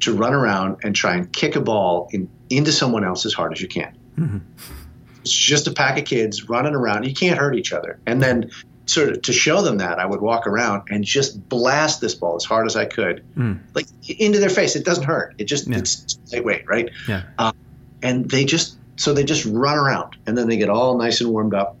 [0.00, 3.52] to run around and try and kick a ball in, into someone else as hard
[3.52, 3.96] as you can.
[4.18, 4.38] Mm-hmm.
[5.20, 7.04] It's just a pack of kids running around.
[7.04, 8.00] You can't hurt each other.
[8.06, 8.50] And then
[8.92, 12.36] sort of to show them that, I would walk around and just blast this ball
[12.36, 13.58] as hard as I could, mm.
[13.74, 14.76] like into their face.
[14.76, 15.34] It doesn't hurt.
[15.38, 15.78] It just yeah.
[15.78, 16.90] it's lightweight, right?
[17.08, 17.22] Yeah.
[17.38, 17.54] Um,
[18.02, 21.30] and they just so they just run around, and then they get all nice and
[21.30, 21.76] warmed up,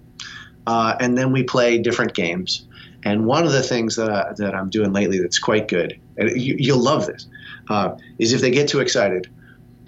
[0.66, 2.66] uh, and then we play different games.
[3.04, 6.40] And one of the things that I, that I'm doing lately that's quite good, and
[6.40, 7.26] you, will love this,
[7.68, 9.28] uh, is if they get too excited,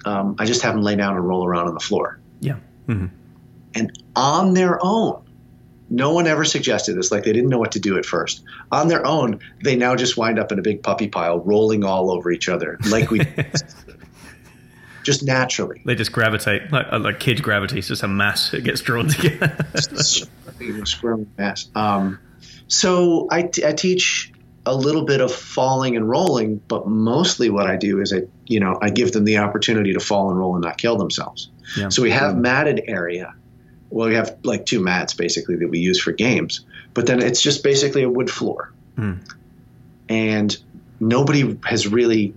[0.05, 2.19] um, I just have them lay down and roll around on the floor.
[2.41, 2.57] Yeah.
[2.89, 3.07] Mm-hmm.
[3.75, 5.24] And on their own,
[5.91, 7.13] no one ever suggested this.
[7.13, 8.43] Like they didn't know what to do at first.
[8.73, 12.11] On their own, they now just wind up in a big puppy pile, rolling all
[12.11, 13.21] over each other, like we,
[15.03, 15.83] just naturally.
[15.85, 17.79] They just gravitate, like uh, like kids gravitate.
[17.79, 18.55] It's just a mass.
[18.55, 19.67] It gets drawn together.
[20.85, 21.69] squirming mass.
[21.75, 22.19] Um,
[22.69, 24.33] so I, t- I teach
[24.67, 28.61] a little bit of falling and rolling, but mostly what I do is I, you
[28.61, 31.51] know, I give them the opportunity to fall and roll and not kill themselves.
[31.77, 31.91] Yeah.
[31.91, 33.35] So we have matted area
[33.95, 37.41] well, we have like two mats basically that we use for games, but then it's
[37.41, 38.73] just basically a wood floor.
[38.99, 39.21] Mm.
[40.09, 40.57] And
[40.99, 42.35] nobody has really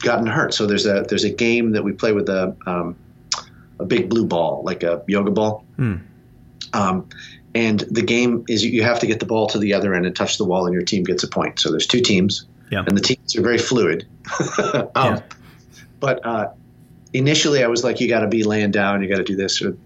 [0.00, 0.52] gotten hurt.
[0.52, 2.96] So there's a there's a game that we play with a um,
[3.78, 5.64] a big blue ball, like a yoga ball.
[5.78, 6.02] Mm.
[6.72, 7.08] Um,
[7.54, 10.16] and the game is you have to get the ball to the other end and
[10.16, 11.60] touch the wall, and your team gets a point.
[11.60, 12.82] So there's two teams, yeah.
[12.84, 14.08] and the teams are very fluid.
[14.58, 15.22] um, yeah.
[16.00, 16.48] But uh,
[17.12, 19.62] initially, I was like, you got to be laying down, you got to do this,
[19.62, 19.76] or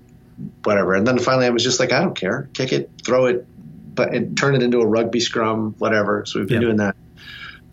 [0.64, 0.94] whatever.
[0.94, 3.46] And then finally, I was just like, I don't care, kick it, throw it,
[3.94, 6.24] but and turn it into a rugby scrum, whatever.
[6.26, 6.66] So we've been yeah.
[6.66, 6.96] doing that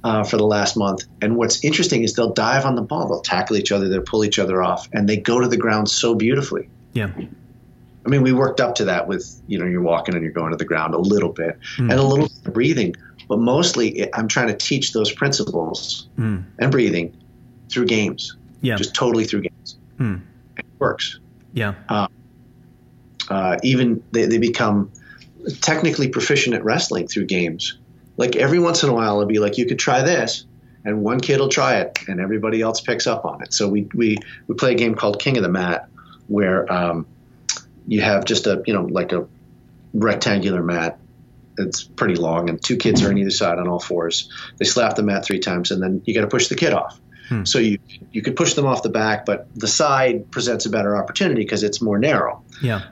[0.03, 1.05] uh, for the last month.
[1.21, 4.25] And what's interesting is they'll dive on the ball, they'll tackle each other, they'll pull
[4.25, 6.69] each other off, and they go to the ground so beautifully.
[6.93, 7.12] Yeah.
[8.05, 10.51] I mean, we worked up to that with you know you're walking and you're going
[10.51, 11.91] to the ground a little bit mm.
[11.91, 12.95] and a little breathing,
[13.27, 16.43] but mostly I'm trying to teach those principles mm.
[16.58, 17.15] and breathing
[17.69, 18.36] through games.
[18.62, 18.75] Yeah.
[18.75, 19.77] Just totally through games.
[19.99, 20.21] Mm.
[20.58, 21.19] It works.
[21.53, 21.75] Yeah.
[21.88, 22.10] Um,
[23.29, 24.91] uh, even they, they become
[25.61, 27.77] technically proficient at wrestling through games.
[28.17, 30.45] Like every once in a while, it'll be like you could try this,
[30.83, 33.53] and one kid will try it, and everybody else picks up on it.
[33.53, 35.87] So we we we play a game called King of the Mat,
[36.27, 37.05] where um,
[37.87, 39.27] you have just a you know like a
[39.93, 40.99] rectangular mat.
[41.57, 44.31] It's pretty long, and two kids are on either side on all fours.
[44.57, 46.99] They slap the mat three times, and then you got to push the kid off.
[47.29, 47.43] Hmm.
[47.45, 47.79] So you
[48.11, 51.63] you could push them off the back, but the side presents a better opportunity because
[51.63, 52.43] it's more narrow.
[52.61, 52.83] Yeah.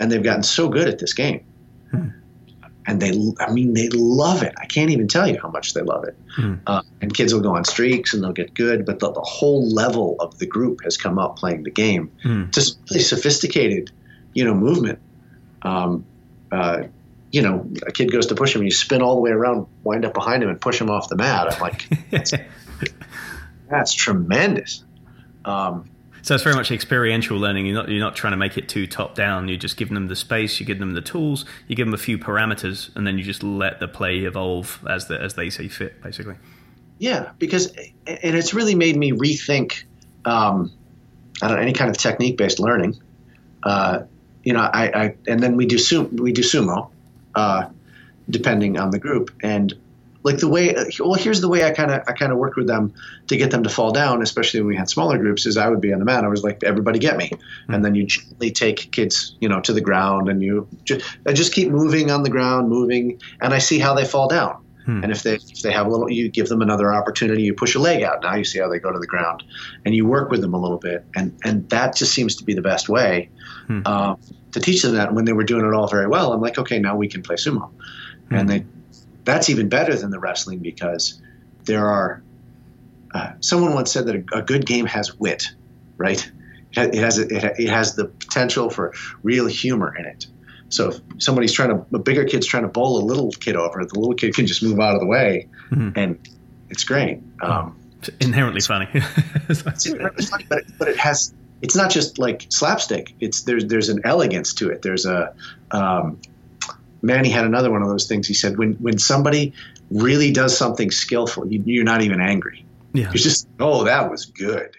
[0.00, 1.44] And they've gotten so good at this game.
[1.90, 2.08] Hmm.
[2.86, 4.54] And they, I mean, they love it.
[4.58, 6.16] I can't even tell you how much they love it.
[6.34, 6.54] Hmm.
[6.66, 9.68] Uh, and kids will go on streaks and they'll get good, but the, the, whole
[9.68, 12.10] level of the group has come up playing the game.
[12.22, 12.44] Hmm.
[12.50, 13.90] Just really sophisticated,
[14.32, 15.00] you know, movement.
[15.60, 16.06] Um,
[16.50, 16.84] uh,
[17.30, 19.66] you know, a kid goes to push him, and you spin all the way around,
[19.84, 21.52] wind up behind him, and push him off the mat.
[21.52, 21.86] I'm like,
[23.68, 24.84] That's tremendous.
[25.44, 25.90] Um,
[26.28, 27.64] so it's very much experiential learning.
[27.64, 29.48] You're not you're not trying to make it too top down.
[29.48, 30.60] You're just giving them the space.
[30.60, 31.46] You give them the tools.
[31.68, 35.08] You give them a few parameters, and then you just let the play evolve as
[35.08, 36.34] the, as they see fit, basically.
[36.98, 37.68] Yeah, because
[38.06, 39.84] and it's really made me rethink.
[40.26, 40.70] Um,
[41.40, 43.00] I don't know any kind of technique based learning.
[43.62, 44.00] Uh,
[44.44, 46.90] you know, I, I, and then we do sumo, we do sumo,
[47.34, 47.70] uh,
[48.28, 49.72] depending on the group, and
[50.28, 52.66] like the way well here's the way i kind of i kind of worked with
[52.66, 52.92] them
[53.26, 55.80] to get them to fall down especially when we had smaller groups is i would
[55.80, 57.72] be on the mat i was like everybody get me mm-hmm.
[57.74, 61.32] and then you gently take kids you know to the ground and you just, I
[61.32, 65.02] just keep moving on the ground moving and i see how they fall down hmm.
[65.02, 67.74] and if they if they have a little you give them another opportunity you push
[67.74, 69.42] a leg out now you see how they go to the ground
[69.86, 72.52] and you work with them a little bit and and that just seems to be
[72.52, 73.30] the best way
[73.66, 73.80] hmm.
[73.86, 74.14] uh,
[74.52, 76.78] to teach them that when they were doing it all very well i'm like okay
[76.78, 77.70] now we can play sumo
[78.28, 78.34] hmm.
[78.34, 78.64] and they
[79.28, 81.20] that's even better than the wrestling because
[81.64, 82.22] there are.
[83.14, 85.50] Uh, someone once said that a, a, good game has wit,
[85.96, 86.30] right?
[86.72, 90.26] It, has it, it has the potential for real humor in it.
[90.68, 93.82] So if somebody's trying to, a bigger kid's trying to bowl a little kid over,
[93.82, 95.98] the little kid can just move out of the way, mm-hmm.
[95.98, 96.28] and
[96.68, 97.20] it's great.
[97.40, 98.88] Um, it's inherently funny.
[99.48, 101.32] it's inherently funny, but it, but it has.
[101.62, 103.14] It's not just like slapstick.
[103.20, 104.82] It's there's there's an elegance to it.
[104.82, 105.34] There's a
[105.70, 106.20] um,
[107.02, 108.26] Manny had another one of those things.
[108.26, 109.54] He said, when when somebody
[109.90, 112.64] really does something skillful, you, are not even angry.
[112.92, 113.04] Yeah.
[113.04, 114.74] You're just, oh, that was good.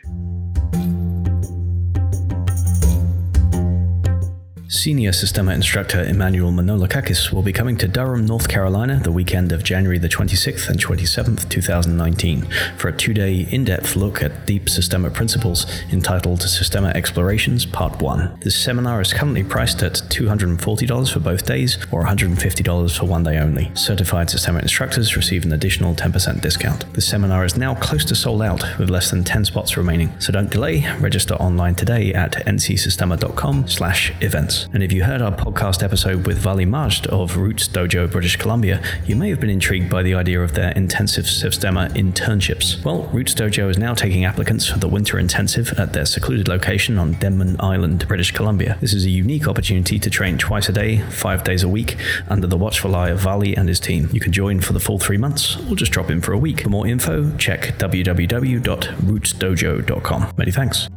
[4.71, 9.63] Senior Systema instructor Emmanuel Manolakakis will be coming to Durham, North Carolina the weekend of
[9.63, 15.65] January the 26th and 27th, 2019 for a two-day in-depth look at deep Systema principles
[15.91, 18.41] entitled Systema Explorations Part 1.
[18.41, 23.39] This seminar is currently priced at $240 for both days or $150 for one day
[23.39, 23.71] only.
[23.73, 26.93] Certified Systema instructors receive an additional 10% discount.
[26.93, 30.31] The seminar is now close to sold out with less than 10 spots remaining, so
[30.31, 30.85] don't delay.
[30.99, 34.58] Register online today at ncsystema.com slash events.
[34.73, 38.81] And if you heard our podcast episode with Vali Majd of Roots Dojo, British Columbia,
[39.05, 42.83] you may have been intrigued by the idea of their intensive Systema internships.
[42.83, 46.97] Well, Roots Dojo is now taking applicants for the winter intensive at their secluded location
[46.97, 48.77] on Denman Island, British Columbia.
[48.81, 51.97] This is a unique opportunity to train twice a day, five days a week,
[52.29, 54.09] under the watchful eye of Vali and his team.
[54.11, 56.61] You can join for the full three months or just drop in for a week.
[56.61, 60.33] For more info, check www.rootsdojo.com.
[60.37, 60.89] Many thanks.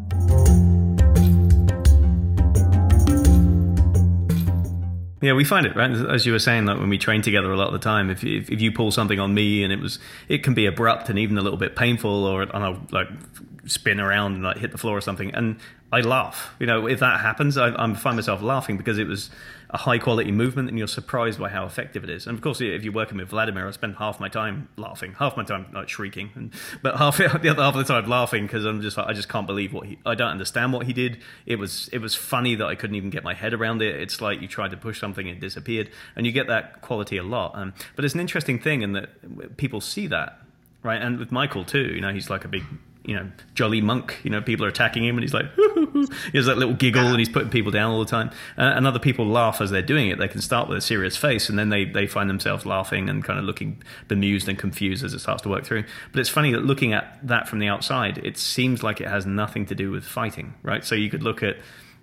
[5.23, 7.57] Yeah, we find it right as you were saying that when we train together a
[7.57, 8.11] lot of the time.
[8.11, 11.09] If, if, if you pull something on me and it was it can be abrupt
[11.09, 13.07] and even a little bit painful, or and I'll like
[13.67, 15.59] spin around and like hit the floor or something, and
[15.93, 16.55] I laugh.
[16.59, 19.29] You know, if that happens, I, I find myself laughing because it was
[19.69, 22.27] a high quality movement and you're surprised by how effective it is.
[22.27, 25.37] And of course, if you're working with Vladimir, I spend half my time laughing, half
[25.37, 28.65] my time like shrieking, and, but half the other half of the time laughing because
[28.65, 31.19] I'm just like, I just can't believe what he, I don't understand what he did.
[31.45, 34.01] It was, it was funny that I couldn't even get my head around it.
[34.01, 37.19] It's like you tried to push something and it disappeared and you get that quality
[37.19, 37.53] a lot.
[37.55, 40.39] Um, but it's an interesting thing in that people see that,
[40.83, 41.01] right?
[41.03, 42.65] And with Michael too, you know, he's like a big
[43.05, 44.19] you know, jolly monk.
[44.23, 45.47] You know, people are attacking him, and he's like,
[46.33, 48.31] he has that little giggle, and he's putting people down all the time.
[48.57, 50.19] Uh, and other people laugh as they're doing it.
[50.19, 53.25] They can start with a serious face, and then they they find themselves laughing and
[53.25, 55.85] kind of looking bemused and confused as it starts to work through.
[56.13, 59.27] But it's funny that looking at that from the outside, it seems like it has
[59.27, 60.85] nothing to do with fighting, right?
[60.85, 61.57] So you could look at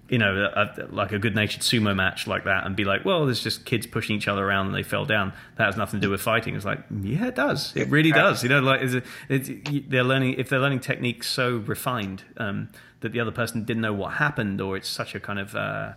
[0.09, 3.25] you know, a, like a good natured sumo match like that and be like, well,
[3.25, 5.33] there's just kids pushing each other around and they fell down.
[5.57, 6.55] That has nothing to do with fighting.
[6.55, 7.75] It's like, yeah, it does.
[7.75, 8.43] It really does.
[8.43, 9.49] You know, like it's, it's,
[9.87, 12.69] they're learning, if they're learning techniques so refined um,
[13.01, 15.93] that the other person didn't know what happened or it's such a kind of, uh,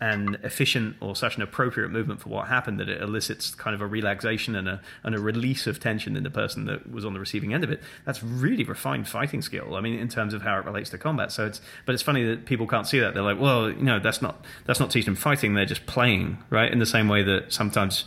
[0.00, 3.80] and efficient or such an appropriate movement for what happened that it elicits kind of
[3.80, 7.12] a relaxation and a and a release of tension in the person that was on
[7.12, 7.80] the receiving end of it.
[8.06, 9.74] That's really refined fighting skill.
[9.76, 11.32] I mean, in terms of how it relates to combat.
[11.32, 13.14] So it's but it's funny that people can't see that.
[13.14, 15.54] They're like, well, you know, that's not that's not teaching them fighting.
[15.54, 16.72] They're just playing, right?
[16.72, 18.04] In the same way that sometimes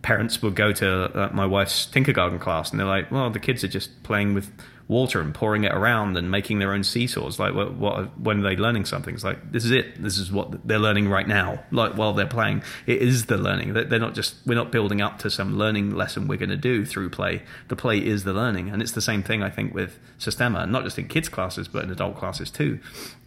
[0.00, 3.62] parents will go to uh, my wife's Tinkergarten class and they're like, well, the kids
[3.62, 4.50] are just playing with
[4.88, 7.38] water and pouring it around and making their own seesaws.
[7.38, 9.14] Like, what, what, when are they learning something?
[9.14, 10.02] It's like, this is it.
[10.02, 11.64] This is what they're learning right now.
[11.70, 13.72] Like, while they're playing, it is the learning.
[13.72, 16.84] They're not just, we're not building up to some learning lesson we're going to do
[16.84, 17.42] through play.
[17.68, 18.70] The play is the learning.
[18.70, 21.84] And it's the same thing, I think, with Systema, not just in kids' classes, but
[21.84, 22.78] in adult classes too.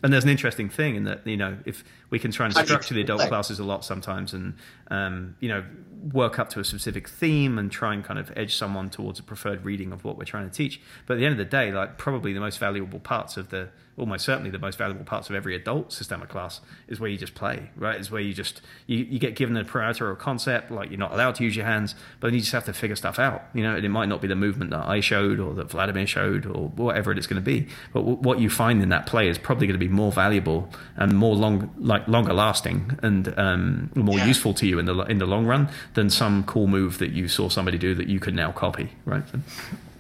[0.04, 1.84] And there's an interesting thing in that, you know, if
[2.16, 4.54] we can try and structure the adult classes a lot sometimes and,
[4.90, 5.66] um, you know,
[6.14, 9.24] work up to a specific theme and try and kind of edge someone towards a
[9.24, 10.80] preferred reading of what we're trying to teach.
[11.08, 13.68] But at the end of the day, like probably the most valuable parts of the
[13.98, 17.34] almost certainly the most valuable parts of every adult systemic class is where you just
[17.34, 18.00] play, right?
[18.00, 21.00] Is where you just you, you get given a parameter or a concept, like you're
[21.00, 23.44] not allowed to use your hands, but then you just have to figure stuff out.
[23.54, 26.46] You know, it might not be the movement that I showed or that Vladimir showed
[26.46, 29.38] or whatever it is going to be, but what you find in that play is
[29.38, 34.18] probably going to be more valuable and more long, like longer lasting and um, more
[34.18, 34.26] yeah.
[34.26, 37.28] useful to you in the in the long run than some cool move that you
[37.28, 39.24] saw somebody do that you could now copy, right?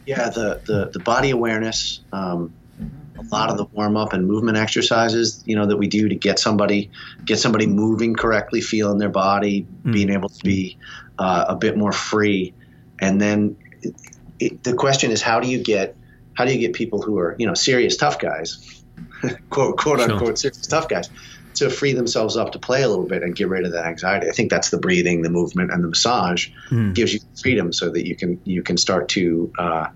[0.05, 2.01] Yeah, the the, the body awareness.
[2.12, 6.09] Um, a lot of the warm up and movement exercises, you know, that we do
[6.09, 6.91] to get somebody
[7.23, 9.93] get somebody moving correctly, feeling their body, mm.
[9.93, 10.77] being able to be
[11.17, 12.53] uh, a bit more free,
[12.99, 13.95] and then it,
[14.39, 15.95] it, the question is, how do you get
[16.33, 18.83] how do you get people who are you know serious tough guys,
[19.49, 20.11] quote quote sure.
[20.11, 21.09] unquote serious tough guys,
[21.55, 24.27] to free themselves up to play a little bit and get rid of that anxiety.
[24.27, 26.93] I think that's the breathing, the movement, and the massage mm.
[26.93, 29.88] gives you freedom so that you can you can start to uh,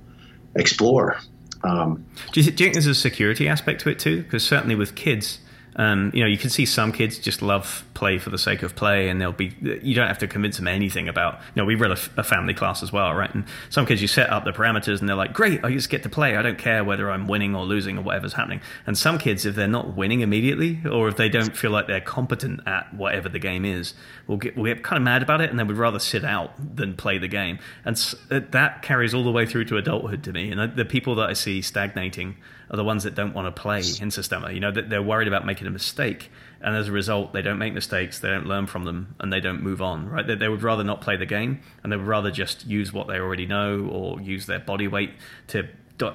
[0.56, 1.20] explore
[1.64, 4.24] um, do, you, do, you, think there's a security aspect to it too?
[4.24, 5.40] Because certainly with kids,
[5.76, 8.76] um, you know, you can see some kids just love play for the sake of
[8.76, 9.54] play, and they'll be.
[9.62, 11.36] You don't have to convince them anything about.
[11.56, 13.34] You know, we run a, a, family class as well, right?
[13.34, 16.04] And some kids, you set up the parameters, and they're like, "Great, I just get
[16.04, 16.36] to play.
[16.36, 19.56] I don't care whether I'm winning or losing or whatever's happening." And some kids, if
[19.56, 23.40] they're not winning immediately, or if they don't feel like they're competent at whatever the
[23.40, 23.94] game is,
[24.28, 26.52] will get will get kind of mad about it, and then would rather sit out
[26.76, 27.60] than play the game.
[27.86, 27.96] And
[28.30, 30.52] that carries all the way through to adulthood to me.
[30.52, 32.38] And the people that I see stagnating
[32.70, 34.52] are the ones that don't want to play in Systema.
[34.52, 37.74] You know, they're worried about making a mistake, and as a result, they don't make
[37.74, 40.10] mistakes, they don't learn from them, and they don't move on.
[40.10, 40.26] Right?
[40.26, 43.08] They, they would rather not play the game, and they would rather just use what
[43.08, 45.12] they already know or use their body weight
[45.48, 45.68] to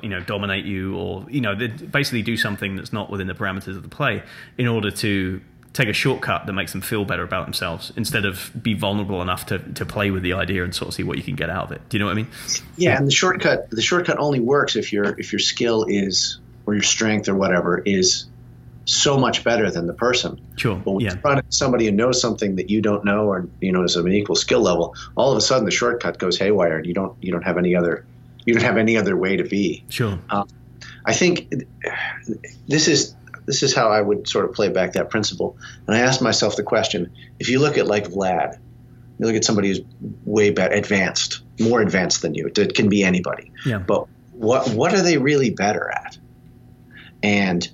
[0.02, 3.76] you know dominate you or you know basically do something that's not within the parameters
[3.76, 4.22] of the play
[4.56, 5.42] in order to
[5.74, 9.44] take a shortcut that makes them feel better about themselves instead of be vulnerable enough
[9.44, 11.64] to, to play with the idea and sort of see what you can get out
[11.64, 11.86] of it.
[11.88, 12.28] Do you know what I mean?
[12.76, 16.74] Yeah, and the shortcut the shortcut only works if your if your skill is or
[16.74, 18.26] your strength or whatever is
[18.86, 20.40] so much better than the person.
[20.56, 20.76] Sure.
[20.76, 21.14] But when yeah.
[21.24, 24.12] you're somebody who knows something that you don't know or you know is of an
[24.12, 27.32] equal skill level, all of a sudden the shortcut goes haywire and you don't you
[27.32, 28.04] don't have any other
[28.44, 29.84] you don't have any other way to be.
[29.88, 30.18] Sure.
[30.30, 30.48] Um,
[31.04, 31.52] I think
[32.68, 33.14] this is
[33.46, 35.56] this is how I would sort of play back that principle.
[35.86, 38.58] And I asked myself the question: If you look at like Vlad,
[39.18, 39.80] you look at somebody who's
[40.24, 42.50] way better, advanced, more advanced than you.
[42.54, 43.52] It can be anybody.
[43.64, 43.78] Yeah.
[43.78, 46.18] But what what are they really better at?
[47.24, 47.68] And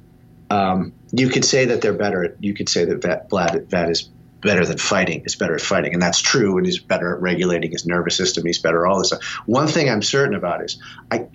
[0.49, 2.25] um, you could say that they're better.
[2.25, 4.09] At, you could say that Vlad, Vlad is
[4.41, 5.25] better than fighting.
[5.25, 6.57] Is better at fighting, and that's true.
[6.57, 8.47] And he's better at regulating his nervous system.
[8.47, 9.23] He's better at all this stuff.
[9.45, 11.27] One thing I'm certain about is I.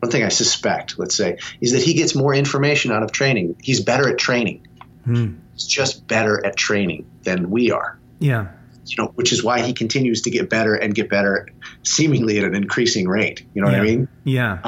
[0.00, 3.56] One thing I suspect, let's say, is that he gets more information out of training.
[3.60, 4.64] He's better at training.
[5.04, 5.38] Hmm.
[5.54, 7.98] He's just better at training than we are.
[8.20, 8.46] Yeah.
[8.86, 11.48] You know, which is why he continues to get better and get better,
[11.82, 13.44] seemingly at an increasing rate.
[13.54, 13.78] You know yeah.
[13.78, 14.08] what I mean?
[14.22, 14.62] Yeah.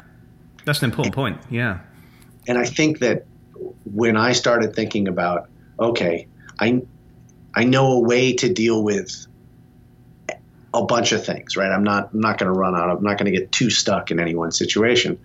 [0.64, 1.38] That's an important point.
[1.48, 1.78] Yeah.
[2.46, 3.26] And I think that
[3.84, 5.48] when I started thinking about,
[5.78, 6.82] okay, I
[7.54, 9.26] I know a way to deal with
[10.72, 11.70] a bunch of things, right?
[11.70, 12.90] I'm not I'm not going to run out.
[12.90, 15.18] I'm not going to get too stuck in any one situation.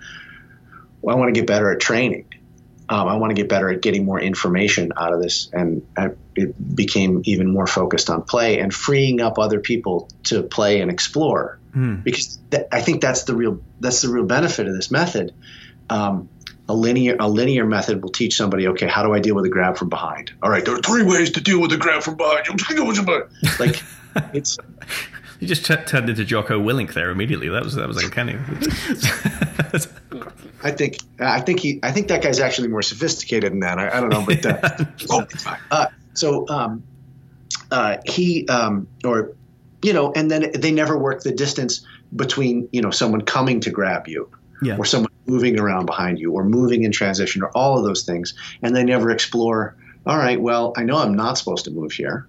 [1.02, 2.26] Well, I want to get better at training.
[2.88, 6.12] Um, I want to get better at getting more information out of this, and I,
[6.36, 10.92] it became even more focused on play and freeing up other people to play and
[10.92, 11.60] explore.
[11.76, 12.04] Mm.
[12.04, 15.34] Because th- I think that's the real that's the real benefit of this method.
[15.90, 16.30] Um,
[16.68, 19.50] a linear a linear method will teach somebody okay how do i deal with a
[19.50, 22.16] grab from behind all right there are three ways to deal with a grab from
[22.16, 22.48] behind
[23.60, 23.82] like
[24.34, 24.58] it's
[25.40, 27.50] you just t- turned into Jocko Willink there immediately.
[27.50, 28.34] That was that was uncanny.
[30.64, 33.78] I think I think he I think that guy's actually more sophisticated than that.
[33.78, 35.28] I, I don't know, but uh, oh,
[35.72, 36.84] uh, so um,
[37.70, 39.34] uh, he um, or
[39.82, 41.86] you know, and then they never work the distance
[42.16, 44.30] between you know someone coming to grab you
[44.62, 44.78] yeah.
[44.78, 48.36] or someone moving around behind you or moving in transition or all of those things
[48.62, 49.76] and they never explore
[50.06, 52.28] all right, well, I know I'm not supposed to move here.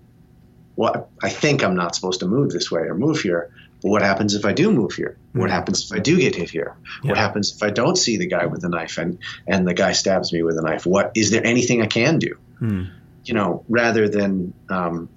[0.76, 3.50] What I think I'm not supposed to move this way or move here.
[3.82, 5.18] But what happens if I do move here?
[5.32, 6.74] What happens if I do get hit here?
[7.02, 7.10] Yeah.
[7.10, 9.92] What happens if I don't see the guy with the knife and and the guy
[9.92, 10.86] stabs me with a knife?
[10.86, 12.38] What is there anything I can do?
[12.58, 12.84] Hmm.
[13.24, 15.10] You know, rather than um,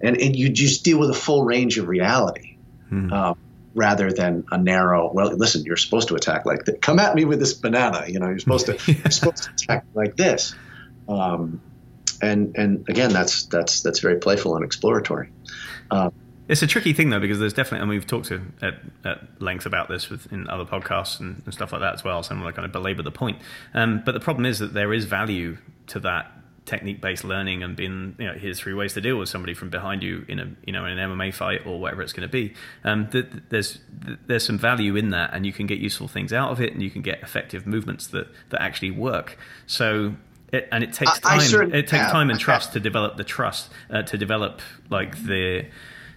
[0.00, 2.56] and and you just deal with a full range of reality.
[2.88, 3.12] Hmm.
[3.12, 3.38] Um,
[3.74, 7.24] rather than a narrow well listen you're supposed to attack like that come at me
[7.24, 10.54] with this banana you know you're supposed to you're supposed to attack like this
[11.08, 11.60] um,
[12.22, 15.30] and and again that's that's that's very playful and exploratory
[16.46, 19.64] It's a tricky thing though because there's definitely, and we've talked to, at, at length
[19.64, 22.22] about this with, in other podcasts and, and stuff like that as well.
[22.22, 23.38] So I'm not going to kind of belabor the point.
[23.72, 25.56] Um, but the problem is that there is value
[25.86, 26.30] to that
[26.66, 30.02] technique-based learning and being, you know, here's three ways to deal with somebody from behind
[30.02, 32.54] you in a, you know, in an MMA fight or whatever it's going to be.
[32.84, 36.08] Um, th- th- there's th- there's some value in that, and you can get useful
[36.08, 39.38] things out of it, and you can get effective movements that that actually work.
[39.66, 40.14] So.
[40.52, 41.40] It, and it takes time.
[41.72, 42.40] it takes time and have.
[42.40, 45.66] trust to develop the trust, uh, to develop like the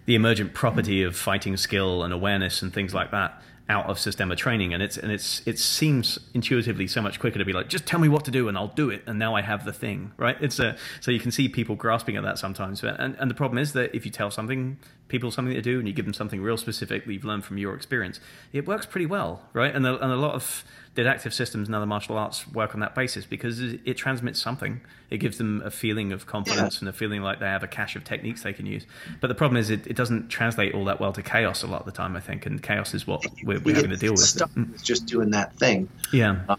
[0.05, 4.35] the emergent property of fighting skill and awareness and things like that out of Systema
[4.35, 7.85] training, and it's and it's it seems intuitively so much quicker to be like, just
[7.85, 10.13] tell me what to do and I'll do it, and now I have the thing,
[10.17, 10.37] right?
[10.39, 13.57] It's a so you can see people grasping at that sometimes, and and the problem
[13.57, 16.41] is that if you tell something people something to do and you give them something
[16.41, 18.19] real specific that you've learned from your experience,
[18.53, 19.75] it works pretty well, right?
[19.75, 20.63] And and a lot of
[20.97, 24.81] didactic systems and other martial arts work on that basis because it, it transmits something.
[25.11, 26.79] It gives them a feeling of confidence Yeah.
[26.79, 28.83] and a feeling like they have a cache of techniques they can use.
[29.21, 31.81] But the problem is it, it doesn't translate all that well to chaos a lot
[31.81, 34.21] of the time, I think, and chaos is what we're, we're having to deal with.
[34.21, 36.57] stuck with just doing that thing Yeah.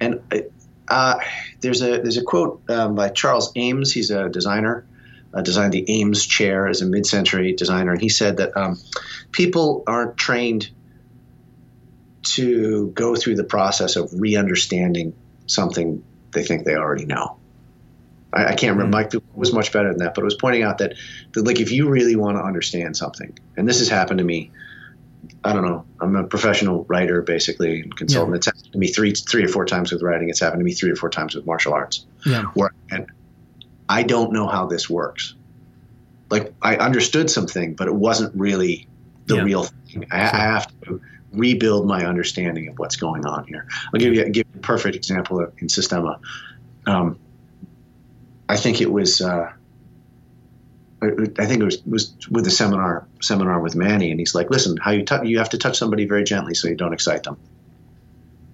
[0.00, 0.20] and
[0.88, 1.18] uh,
[1.60, 3.92] there's a there's a quote um, by Charles Eames.
[3.92, 4.84] He's a designer,
[5.32, 8.78] uh, designed the Eames chair as a mid-century designer, and he said that um,
[9.32, 10.68] people aren't trained
[12.24, 15.14] to go through the process of re-understanding
[15.46, 16.02] something
[16.32, 17.36] they think they already know.
[18.32, 18.96] I, I can't remember.
[18.98, 19.14] Hmm.
[19.14, 20.94] Mike was much better than that, but it was pointing out that,
[21.32, 24.50] that like if you really want to understand something, and this has happened to me
[25.42, 25.84] I don't know.
[26.00, 28.34] I'm a professional writer, basically, and consultant.
[28.34, 28.36] Yeah.
[28.36, 30.28] It's happened to me three, three or four times with writing.
[30.28, 32.06] It's happened to me three or four times with martial arts.
[32.24, 32.44] Yeah.
[32.54, 33.10] Where and
[33.88, 35.34] I don't know how this works.
[36.30, 38.88] Like I understood something, but it wasn't really
[39.26, 39.42] the Yeah.
[39.42, 40.06] real thing.
[40.10, 41.00] I, I have to
[41.34, 43.66] rebuild my understanding of what's going on here.
[43.92, 46.20] I'll give you, give you a perfect example of, in Systema.
[46.86, 47.18] Um,
[48.48, 49.20] I think it was.
[49.20, 49.52] Uh,
[51.02, 54.76] I think it was, was with the seminar seminar with Manny, and he's like, "Listen,
[54.76, 57.36] how you touch, you have to touch somebody very gently so you don't excite them."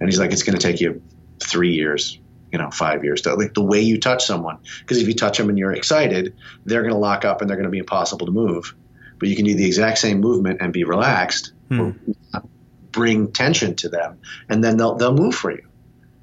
[0.00, 1.00] And he's like, "It's going to take you
[1.40, 2.18] three years,
[2.52, 5.38] you know, five years to like the way you touch someone, because if you touch
[5.38, 8.26] them and you're excited, they're going to lock up and they're going to be impossible
[8.26, 8.74] to move.
[9.18, 11.96] But you can do the exact same movement and be relaxed, or
[12.32, 12.48] not
[12.92, 14.18] bring tension to them,
[14.48, 15.66] and then they'll they'll move for you.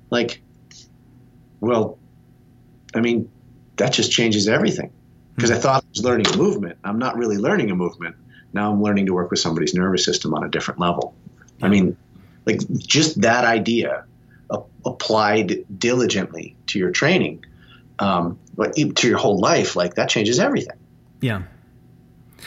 [0.10, 0.42] Like,
[1.60, 1.98] well,
[2.94, 3.30] I mean,
[3.78, 4.92] that just changes everything
[5.36, 6.80] because I thought I was learning a movement.
[6.84, 8.16] I'm not really learning a movement.
[8.54, 11.14] Now I'm learning to work with somebody's nervous system on a different level.
[11.62, 11.98] I mean,
[12.46, 14.06] like just that idea
[14.86, 17.44] applied diligently to your training,
[18.00, 20.78] um, but to your whole life, like that changes everything.
[21.22, 21.44] Yeah.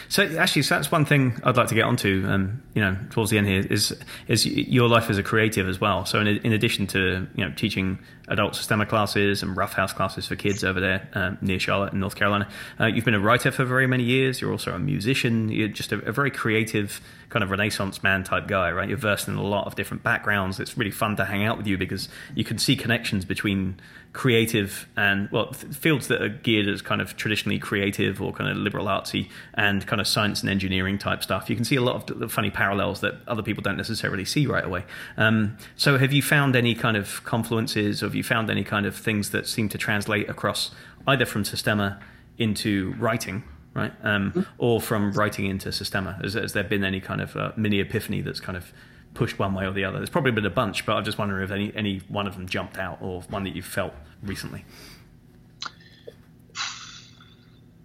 [0.09, 2.24] So actually, so that's one thing I'd like to get onto.
[2.26, 3.97] Um, you know, towards the end here is
[4.28, 6.05] is your life as a creative as well.
[6.05, 7.99] So in, in addition to you know teaching
[8.31, 12.01] adult Systema classes and rough house classes for kids over there um, near Charlotte in
[12.01, 14.41] North Carolina, uh, you've been a writer for very many years.
[14.41, 15.51] You're also a musician.
[15.51, 18.89] You're just a, a very creative kind of Renaissance man type guy, right?
[18.89, 20.59] You're versed in a lot of different backgrounds.
[20.59, 23.81] It's really fun to hang out with you because you can see connections between
[24.12, 28.51] creative and well f- fields that are geared as kind of traditionally creative or kind
[28.51, 31.81] of liberal artsy and kind of science and engineering type stuff you can see a
[31.81, 34.85] lot of funny parallels that other people don't necessarily see right away
[35.16, 38.95] um, so have you found any kind of confluences have you found any kind of
[38.95, 40.71] things that seem to translate across
[41.07, 41.99] either from systema
[42.39, 43.43] into writing
[43.75, 47.53] right um, or from writing into systema has, has there been any kind of uh,
[47.57, 48.73] mini epiphany that's kind of
[49.14, 49.99] pushed one way or the other.
[49.99, 52.47] There's probably been a bunch, but I'm just wondering if any any one of them
[52.47, 53.93] jumped out or one that you felt
[54.23, 54.64] recently.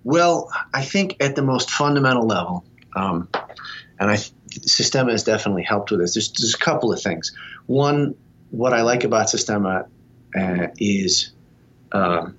[0.04, 2.64] Well, I think at the most fundamental level,
[2.96, 3.28] um,
[4.00, 4.18] and I
[4.62, 6.14] Systema has definitely helped with this.
[6.14, 7.36] There's, there's a couple of things.
[7.66, 8.16] One,
[8.52, 9.88] what I like about Systema
[10.38, 11.32] uh, is
[11.92, 12.38] um,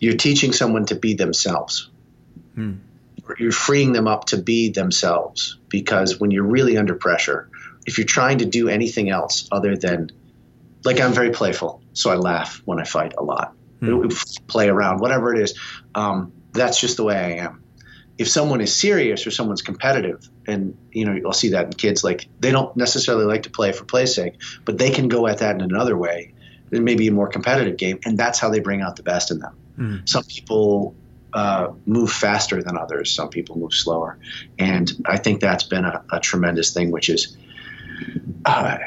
[0.00, 1.90] you're teaching someone to be themselves.
[2.54, 2.74] Hmm.
[3.38, 7.48] You're freeing them up to be themselves because when you're really under pressure,
[7.86, 10.10] if you're trying to do anything else other than,
[10.84, 13.54] like, I'm very playful, so I laugh when I fight a lot,
[14.46, 15.58] play around, whatever it is.
[15.94, 17.64] Um, that's just the way I am.
[18.16, 22.02] If someone is serious or someone's competitive, and you know, I'll see that in kids,
[22.02, 25.38] like they don't necessarily like to play for play's sake, but they can go at
[25.38, 26.32] that in another way
[26.70, 29.30] it may be a more competitive game, and that's how they bring out the best
[29.30, 29.56] in them.
[29.78, 30.08] Mm.
[30.08, 30.94] Some people
[31.32, 33.10] uh, move faster than others.
[33.10, 34.18] Some people move slower,
[34.58, 37.36] and I think that's been a, a tremendous thing, which is
[38.44, 38.78] uh,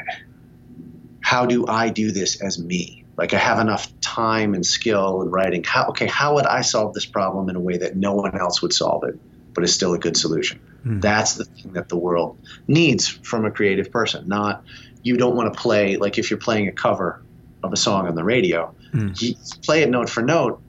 [1.20, 3.04] how do I do this as me?
[3.16, 5.62] Like I have enough time and skill in writing.
[5.62, 6.06] How okay?
[6.06, 9.04] How would I solve this problem in a way that no one else would solve
[9.04, 9.18] it,
[9.54, 10.60] but is still a good solution?
[10.84, 11.02] Mm.
[11.02, 14.26] That's the thing that the world needs from a creative person.
[14.26, 14.64] Not
[15.02, 17.22] you don't want to play like if you're playing a cover
[17.62, 19.20] of a song on the radio, Mm.
[19.22, 20.60] you play it note for note.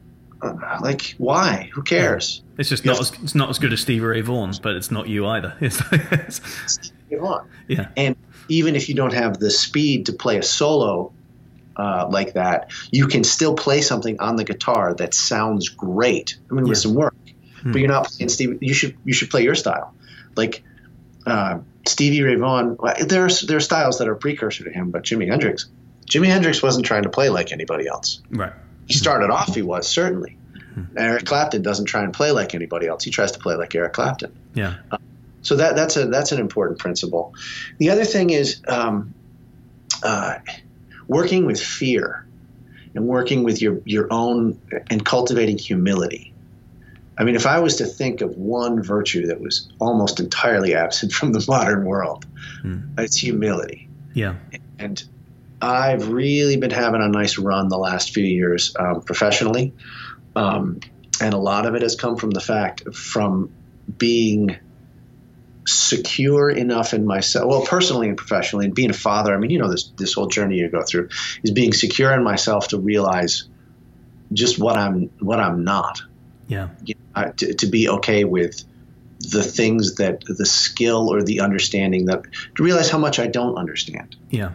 [0.44, 1.70] Uh, like why?
[1.74, 2.42] Who cares?
[2.58, 5.08] It's just not as, it's not as good as Stevie Ray Vaughan, but it's not
[5.08, 5.54] you either.
[5.62, 8.16] It's, it's- Move yeah, And
[8.48, 11.12] even if you don't have the speed to play a solo
[11.76, 16.38] uh, like that, you can still play something on the guitar that sounds great.
[16.50, 16.82] I mean, with Yeah.
[16.82, 17.16] some work,
[17.62, 17.72] Hmm.
[17.74, 18.58] but you're not playing Stevie.
[18.62, 19.94] You should you should play your style,
[20.36, 20.64] like
[21.28, 22.78] uh, Stevie Ray Vaughan.
[23.06, 25.68] There are there are styles that are precursor to him, but Jimi Hendrix,
[26.12, 28.22] Jimi Hendrix wasn't trying to play like anybody else.
[28.30, 28.54] right.
[28.88, 30.38] He started off, he was certainly.
[30.98, 33.04] Eric Clapton doesn't try and play like anybody else.
[33.04, 34.34] He tries to play like Eric Clapton.
[34.54, 34.76] Yeah,
[35.42, 37.34] So that that's a that's an important principle.
[37.78, 39.14] The other thing is um,
[40.04, 40.40] uh,
[41.08, 42.26] working with fear
[42.96, 44.60] and working with your your own
[44.90, 46.34] and cultivating humility.
[47.18, 51.12] I mean, if I was to think of one virtue that was almost entirely absent
[51.18, 52.26] from the modern world,
[52.62, 52.80] Hmm.
[52.98, 53.88] it's humility.
[54.14, 54.36] yeah,
[54.80, 55.02] And
[55.62, 59.74] I've really been having a nice run the last few years um, professionally.
[60.36, 60.80] Um,
[61.22, 63.52] and a lot of it has come from the fact from
[63.98, 64.58] being
[65.68, 69.34] secure enough in myself, well, personally and professionally, and being a father.
[69.34, 71.10] I mean, you know, this, this whole journey you go through
[71.44, 73.48] is being secure in myself to realize
[74.34, 76.02] just what I'm, what I'm not
[76.52, 78.64] yeah, you know, uh, to, to be okay with
[79.20, 82.24] the things that the skill or the understanding that
[82.56, 84.52] to realize how much I don't understand yeah,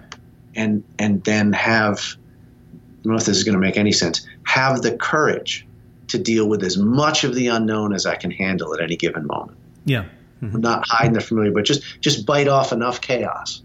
[0.57, 4.27] and and then have I don't know if this is going to make any sense
[4.45, 5.67] have the courage
[6.09, 9.27] to deal with as much of the unknown as I can handle at any given
[9.27, 10.07] moment yeah.
[10.43, 10.61] Mhm.
[10.61, 13.63] not hide in the familiar but just just bite off enough chaos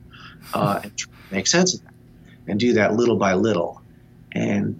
[0.53, 1.93] uh, and try to make sense of that
[2.47, 3.81] and do that little by little
[4.31, 4.79] and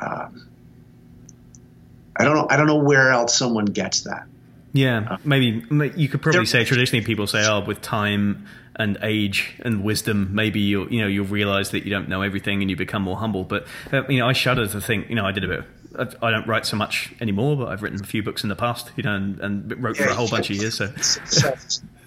[0.00, 0.48] um,
[2.16, 4.26] I don't know I don't know where else someone gets that
[4.72, 5.64] Yeah, maybe
[5.96, 8.46] you could probably say traditionally people say, "Oh, with time
[8.76, 12.60] and age and wisdom, maybe you you know you'll realize that you don't know everything
[12.62, 15.26] and you become more humble." But uh, you know, I shudder to think, you know,
[15.26, 15.64] I did a bit.
[15.94, 18.56] Of, I don't write so much anymore, but I've written a few books in the
[18.56, 20.76] past, you know, and, and wrote for a whole bunch of years.
[20.76, 20.92] So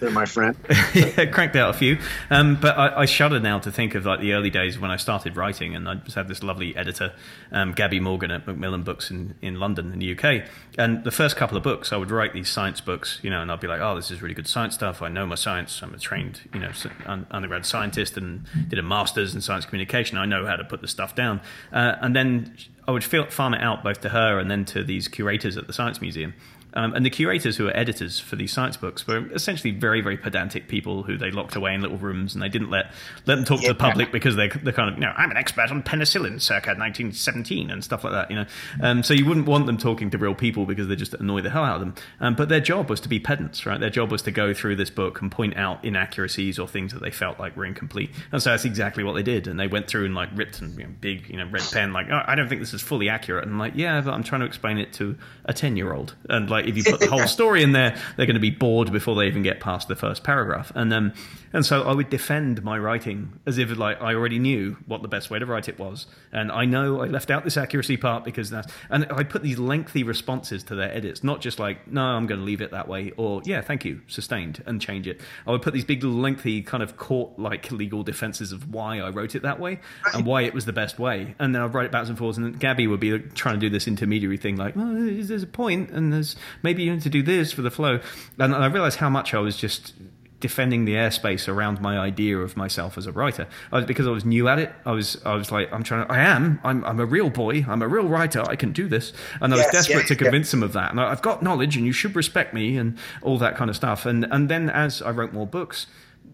[0.11, 0.55] my friend
[0.93, 1.97] yeah, cranked out a few.
[2.29, 4.97] Um, but I, I shudder now to think of like the early days when I
[4.97, 7.13] started writing, and I just had this lovely editor,
[7.51, 10.47] um, Gaby Morgan at Macmillan Books in, in London, in the UK.
[10.77, 13.51] And the first couple of books, I would write these science books, you know, and
[13.51, 15.01] I'd be like, oh, this is really good science stuff.
[15.01, 15.81] I know my science.
[15.81, 16.71] I'm a trained, you know,
[17.05, 20.17] un- undergrad scientist and did a master's in science communication.
[20.17, 21.41] I know how to put the stuff down.
[21.71, 22.55] Uh, and then
[22.87, 25.73] I would farm it out both to her and then to these curators at the
[25.73, 26.33] Science Museum.
[26.75, 30.17] Um, and the curators who were editors for these science books were essentially very, very
[30.17, 32.91] pedantic people who they locked away in little rooms and they didn't let
[33.25, 33.89] let them talk to the Yeah.
[33.89, 37.69] public because they're, they're kind of, you know, I'm an expert on penicillin circa 1917
[37.71, 38.45] and stuff like that, you know.
[38.81, 41.49] Um, so you wouldn't want them talking to real people because they just annoy the
[41.49, 41.95] hell out of them.
[42.19, 43.79] Um, but their job was to be pedants, right?
[43.79, 47.01] Their job was to go through this book and point out inaccuracies or things that
[47.01, 48.09] they felt like were incomplete.
[48.31, 49.47] And so that's exactly what they did.
[49.47, 51.93] And they went through and like ripped and you know, big, you know, red pen,
[51.93, 53.43] like, oh, I don't think this is fully accurate.
[53.45, 56.15] And I'm like, yeah, but I'm trying to explain it to a 10 year old.
[56.29, 58.91] And like, if you put the whole story in there, they're going to be bored
[58.91, 60.71] before they even get past the first paragraph.
[60.75, 61.13] And um,
[61.55, 65.07] and so I would defend my writing as if like I already knew what the
[65.07, 68.25] best way to write it was, and I know I left out this accuracy part
[68.25, 68.71] because that's.
[68.89, 72.41] And I put these lengthy responses to their edits, not just like no, I'm going
[72.41, 75.21] to leave it that way, or yeah, thank you, sustained, and change it.
[75.47, 79.09] I would put these big lengthy kind of court like legal defenses of why I
[79.09, 79.79] wrote it that way
[80.13, 82.37] and why it was the best way, and then I'd write it backwards and forwards,
[82.37, 85.47] and Gaby would be like, trying to do this intermediary thing, like well, there's a
[85.47, 87.99] point, and there's maybe you need to do this for the flow,
[88.39, 89.93] and I realized how much I was just
[90.41, 93.47] defending the airspace around my idea of myself as a writer.
[93.71, 94.71] I was, because I was new at it.
[94.85, 96.05] I was I was like I'm trying.
[96.05, 96.59] To, I am.
[96.63, 97.65] I'm I'm a real boy.
[97.67, 98.43] I'm a real writer.
[98.47, 99.13] I can do this.
[99.41, 100.21] And I was Yes, desperate yes, to yes.
[100.23, 100.91] convince them of that.
[100.91, 103.75] And I- I've got knowledge, and you should respect me, and all that kind of
[103.75, 104.05] stuff.
[104.05, 105.87] And and then as I wrote more books.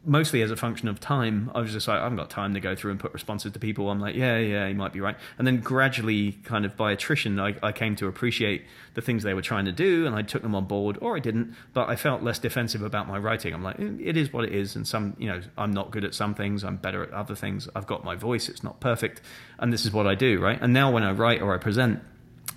[0.03, 2.59] Mostly as a function of time, I was just like, I haven't got time to
[2.59, 3.91] go through and put responses to people.
[3.91, 5.15] I'm like, yeah, yeah, you might be right.
[5.37, 9.35] And then gradually, kind of by attrition, I, I came to appreciate the things they
[9.35, 11.55] were trying to do, and I took them on board, or I didn't.
[11.73, 13.53] But I felt less defensive about my writing.
[13.53, 16.03] I'm like, "Eh, it is what it is, and some, you know, I'm not good
[16.03, 17.69] at some things, I'm better at other things.
[17.75, 19.21] I've got my voice; it's not perfect,
[19.59, 20.59] and this is what I do, right?
[20.59, 22.01] And now when I write or I present,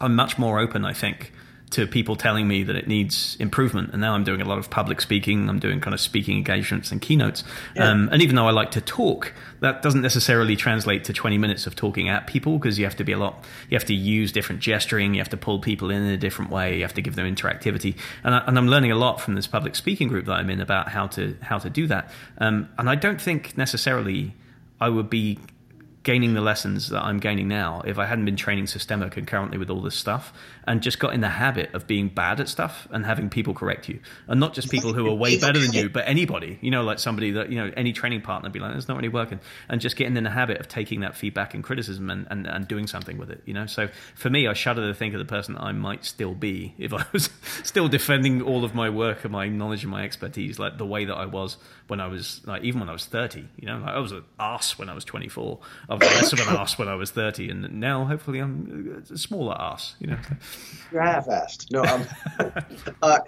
[0.00, 1.32] I'm much more open, I think,
[1.74, 3.90] to people telling me that it needs improvement.
[3.92, 5.48] And now I'm doing a lot of public speaking.
[5.48, 7.44] I'm doing kind of speaking engagements and keynotes.
[7.74, 7.90] Yeah.
[7.90, 11.66] Um, and even though I like to talk, that doesn't necessarily translate to 20 minutes
[11.66, 14.30] of talking at people because you have to be a lot, you have to use
[14.30, 17.02] different gesturing, you have to pull people in in a different way, you have to
[17.02, 17.96] give them interactivity.
[18.22, 20.88] And, I, am learning a lot from this public speaking group that I'm in about
[20.88, 22.10] how to how to do that.
[22.38, 24.34] Um, and I don't think necessarily
[24.80, 25.38] I would be
[26.04, 29.70] gaining the lessons that I'm gaining now if I hadn't been training Systema concurrently with
[29.70, 30.34] all this stuff
[30.66, 33.88] and just got in the habit of being bad at stuff and having people correct
[33.88, 34.00] you.
[34.28, 36.98] And not just people who are way better than you, but anybody, you know, like
[36.98, 39.40] somebody that, you know, any training partner be like, it's not really working.
[39.68, 42.68] And just getting in the habit of taking that feedback and criticism and, and, and
[42.68, 43.64] doing something with it, you know?
[43.64, 46.92] So for me, I shudder to think of the person I might still be if
[46.92, 47.30] I was
[47.62, 51.06] still defending all of my work and my knowledge and my expertise, like the way
[51.06, 53.90] that I was when I was, like, even when I was 30, you know, like
[53.90, 55.58] I was an ass when I was 24.
[55.88, 57.50] I was less of an ass when I was 30.
[57.50, 60.18] And now, hopefully, I'm a smaller ass, you know?
[60.92, 61.70] You're half-assed.
[61.70, 63.18] No, um, uh,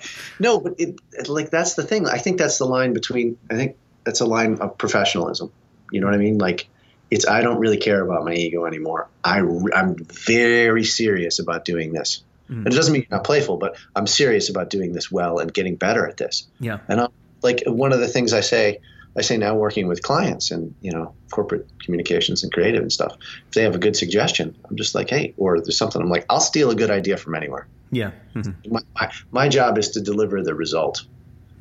[0.41, 0.99] no, but it,
[1.29, 2.07] like that's the thing.
[2.09, 3.37] I think that's the line between.
[3.51, 5.53] I think that's a line of professionalism.
[5.93, 6.39] You know what I mean?
[6.39, 6.69] Like,
[7.11, 9.09] it's I don't really care about my ego anymore.
[9.23, 12.23] I I'm very serious about doing this.
[12.51, 12.59] Mm.
[12.59, 15.53] And it doesn't mean I'm not playful, but I'm serious about doing this well and
[15.53, 16.47] getting better at this.
[16.61, 16.79] Yeah.
[16.89, 17.09] And I'm,
[17.43, 18.81] like one of the things I say
[19.17, 23.17] I say now working with clients and you know corporate communications and creative and stuff.
[23.49, 26.27] If they have a good suggestion, I'm just like, hey, or there's something I'm like,
[26.29, 27.67] I'll steal a good idea from anywhere.
[27.91, 28.11] Yeah.
[28.35, 28.73] Mm-hmm.
[28.73, 31.07] My, my, my, job is to deliver the result.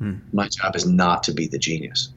[0.00, 0.20] Mm.
[0.32, 2.12] My job is not to be the genius.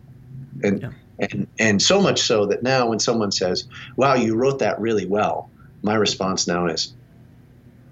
[0.64, 0.92] And yeah.
[1.20, 5.06] and and so much so that now when someone says, "Wow, you wrote that really
[5.06, 5.50] well,"
[5.82, 6.94] my response now is,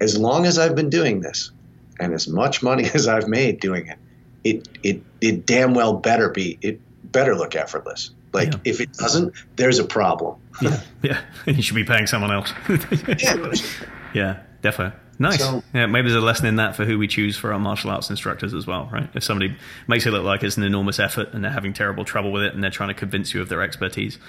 [0.01, 1.51] as long as I've been doing this,
[1.97, 3.97] and as much money as I've made doing it,
[4.43, 6.79] it it it damn well better be it
[7.11, 8.11] better look effortless.
[8.33, 8.59] Like yeah.
[8.65, 10.39] if it doesn't, there's a problem.
[10.61, 11.21] yeah, yeah.
[11.45, 12.53] You should be paying someone else.
[13.19, 13.53] yeah.
[14.13, 14.99] yeah, definitely.
[15.19, 15.39] Nice.
[15.39, 17.89] So, yeah, maybe there's a lesson in that for who we choose for our martial
[17.89, 19.09] arts instructors as well, right?
[19.15, 19.55] If somebody
[19.87, 22.53] makes it look like it's an enormous effort and they're having terrible trouble with it
[22.53, 24.19] and they're trying to convince you of their expertise,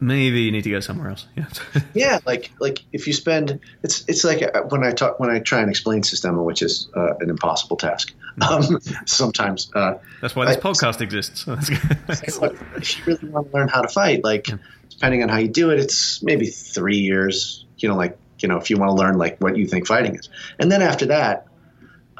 [0.00, 1.26] maybe you need to go somewhere else.
[1.36, 1.46] Yeah.
[1.94, 5.38] yeah, like like if you spend it's it's like uh, when I talk when I
[5.38, 8.12] try and explain Systema, which is uh, an impossible task.
[8.40, 11.44] Um, sometimes uh, that's why this I, podcast exists.
[11.48, 14.56] if you really want to learn how to fight, like yeah.
[14.88, 17.66] depending on how you do it, it's maybe three years.
[17.76, 20.16] You know, like you know, if you want to learn like what you think fighting
[20.16, 20.28] is,
[20.58, 21.46] and then after that,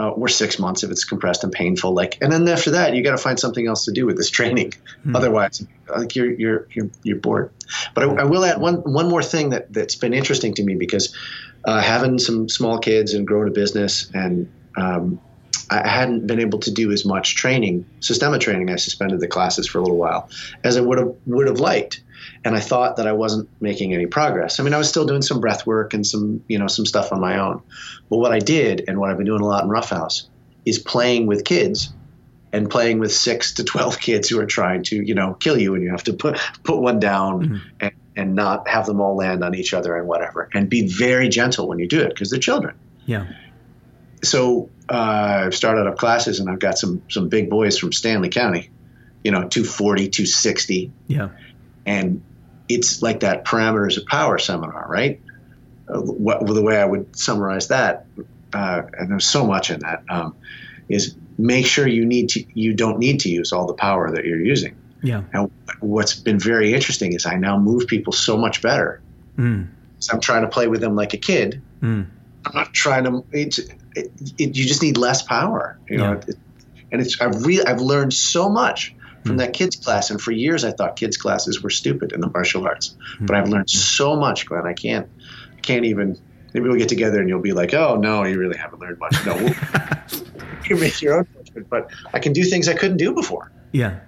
[0.01, 1.93] uh, or six months if it's compressed and painful.
[1.93, 4.31] Like, and then after that, you got to find something else to do with this
[4.39, 4.71] training.
[4.71, 5.15] Mm-hmm.
[5.15, 7.53] Otherwise, like you're you're you're, you're bored.
[7.95, 10.77] But I, I, will add one one more thing that that's been interesting to me
[10.77, 11.15] because
[11.67, 15.21] uh, having some small kids and growing a business and um,
[15.69, 18.71] I hadn't been able to do as much training, Systema training.
[18.71, 20.31] I suspended the classes for a little while,
[20.65, 22.03] as I would have would have liked,
[22.45, 24.61] and I thought that I wasn't making any progress.
[24.61, 27.13] I mean, I was still doing some breath work and some you know some stuff
[27.13, 27.63] on my own,
[28.09, 30.29] but what I did and what I've been doing a lot in Roughhouse
[30.65, 31.93] is playing with kids
[32.53, 35.75] and playing with six to twelve kids who are trying to you know kill you,
[35.75, 37.57] and you have to put put one down mm-hmm.
[37.81, 41.29] and and not have them all land on each other and whatever, and be very
[41.29, 42.77] gentle when you do it because they're children.
[43.07, 43.27] Yeah
[44.23, 48.31] so uh, I've started up classes and I've got some some big boys from Stanly
[48.31, 48.71] County,
[49.25, 50.93] you know, 240, 260.
[51.07, 51.29] Yeah.
[51.87, 52.23] And
[52.69, 55.21] it's like that parameters of power seminar, right?
[55.89, 58.07] Uh, what, the way I would summarize that,
[58.53, 60.37] uh, and there's so much in that, um,
[60.89, 64.25] is make sure you need to you don't need to use all the power that
[64.25, 64.77] you're using.
[65.03, 65.23] Yeah.
[65.33, 65.51] And
[65.81, 69.01] what's been very interesting is I now move people so much better.
[69.37, 69.69] Mm.
[69.99, 71.63] So I'm trying to play with them like a kid.
[71.81, 72.07] Mm.
[72.45, 73.25] I'm not trying to.
[73.33, 76.13] It's, it, it, you just need less power, you know.
[76.13, 76.25] Yeah.
[76.29, 76.37] It,
[76.93, 78.95] and it's I've really I've learned so much
[79.25, 79.39] from mm.
[79.39, 82.67] that kids class, and for years I thought kids classes were stupid in the martial
[82.67, 83.27] arts, mm.
[83.27, 84.67] but I've learned so much, Glenn.
[84.67, 85.09] I can't
[85.57, 86.19] I can't even.
[86.53, 89.15] Maybe we'll get together and you'll be like, "Oh no, you really haven't learned much."
[89.25, 89.37] No,
[90.69, 93.53] you make your own judgment, but I can do things I couldn't do before.
[93.71, 94.01] Yeah,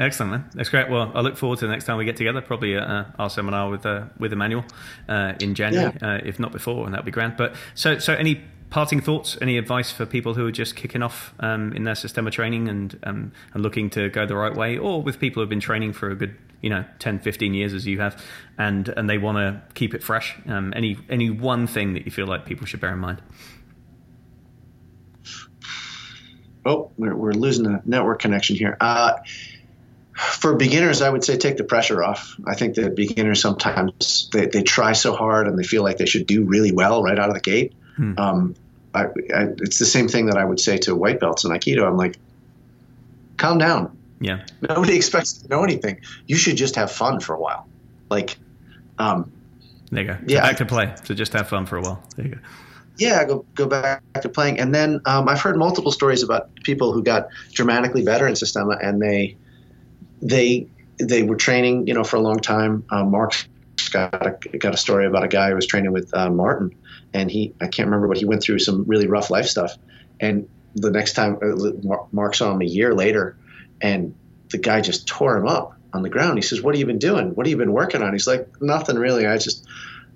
[0.00, 0.50] Excellent, man.
[0.54, 0.88] That's great.
[0.88, 3.28] Well, I look forward to the next time we get together, probably at uh, our
[3.28, 4.64] seminar with uh, with Emmanuel
[5.10, 6.14] uh, in January, yeah.
[6.14, 7.36] Uh, if not before, and that'd be grand.
[7.36, 8.40] But so, so any
[8.70, 12.30] parting thoughts, any advice for people who are just kicking off um, in their Systema
[12.30, 15.60] training and um, and looking to go the right way, or with people who've been
[15.60, 18.24] training for a good, you know, 10, 15 years as you have,
[18.56, 20.36] and and they want to keep it fresh?
[20.46, 23.20] Um, any any one thing that you feel like people should bear in mind?
[26.64, 28.76] Oh, we're, we're losing the network connection here.
[28.80, 29.16] Uh,
[30.14, 32.36] for beginners, I would say take the pressure off.
[32.46, 36.04] I think that beginners sometimes they, they try so hard and they feel like they
[36.04, 37.72] should do really well right out of the gate.
[37.96, 38.14] Hmm.
[38.18, 38.54] Um,
[38.94, 41.86] I, I, it's the same thing that I would say to white belts in Aikido.
[41.86, 42.16] I'm like,
[43.36, 43.96] calm down.
[44.20, 44.44] Yeah.
[44.60, 46.00] Nobody expects to know anything.
[46.26, 47.68] You should just have fun for a while.
[48.10, 48.36] Like,
[48.98, 49.32] um,
[49.90, 50.18] there you go.
[50.26, 50.42] Yeah.
[50.42, 50.94] Back to play.
[51.04, 52.02] So just have fun for a while.
[52.16, 52.40] There you go.
[52.98, 54.60] yeah, go go back to playing.
[54.60, 58.76] And then um, I've heard multiple stories about people who got dramatically better in Systema,
[58.80, 59.36] and they
[60.22, 60.68] they
[60.98, 62.84] they were training, you know, for a long time.
[62.90, 63.48] Uh, Mark's
[63.90, 66.74] got a, got a story about a guy who was training with uh, Martin,
[67.12, 69.76] and he I can't remember, but he went through some really rough life stuff.
[70.20, 73.36] And the next time uh, Mark saw him a year later,
[73.80, 74.14] and
[74.50, 76.38] the guy just tore him up on the ground.
[76.38, 77.34] He says, "What have you been doing?
[77.34, 79.26] What have you been working on?" He's like, "Nothing really.
[79.26, 79.66] I just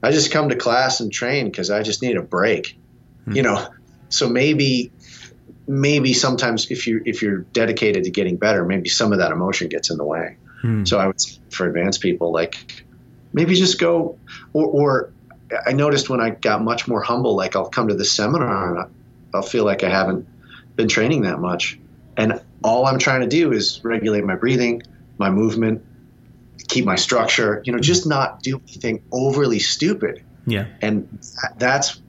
[0.03, 2.79] I just come to class and train because I just need a break."
[3.25, 3.33] Hmm.
[3.33, 3.69] You know,
[4.09, 4.93] so maybe
[5.67, 9.69] maybe sometimes if you if you're dedicated to getting better, maybe some of that emotion
[9.69, 10.37] gets in the way.
[10.61, 10.85] Hmm.
[10.85, 11.21] So I would
[11.51, 12.85] for advanced people like
[13.33, 14.19] maybe just go
[14.53, 15.14] or, or
[15.67, 18.95] I noticed when I got much more humble, like I'll come to the seminar and
[19.33, 20.27] I'll feel like I haven't
[20.77, 21.79] been training that much.
[22.17, 24.83] And all I'm trying to do is regulate my breathing,
[25.19, 25.85] my movement,
[26.69, 30.25] keep my structure, you know, just not do anything overly stupid.
[30.47, 30.67] Yeah.
[30.81, 31.19] And
[31.59, 32.01] that's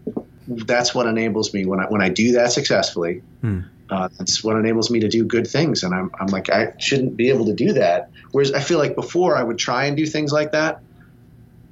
[0.47, 3.23] that's what enables me when I when I do that successfully.
[3.41, 3.61] Hmm.
[3.89, 5.83] Uh, that's what enables me to do good things.
[5.83, 8.11] And I'm I'm like I shouldn't be able to do that.
[8.31, 10.81] Whereas I feel like before I would try and do things like that.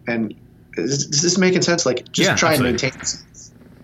[0.08, 0.36] And
[0.78, 1.86] is, is this making sense?
[1.86, 2.88] Like just yeah, try absolutely.
[2.88, 3.20] and maintain.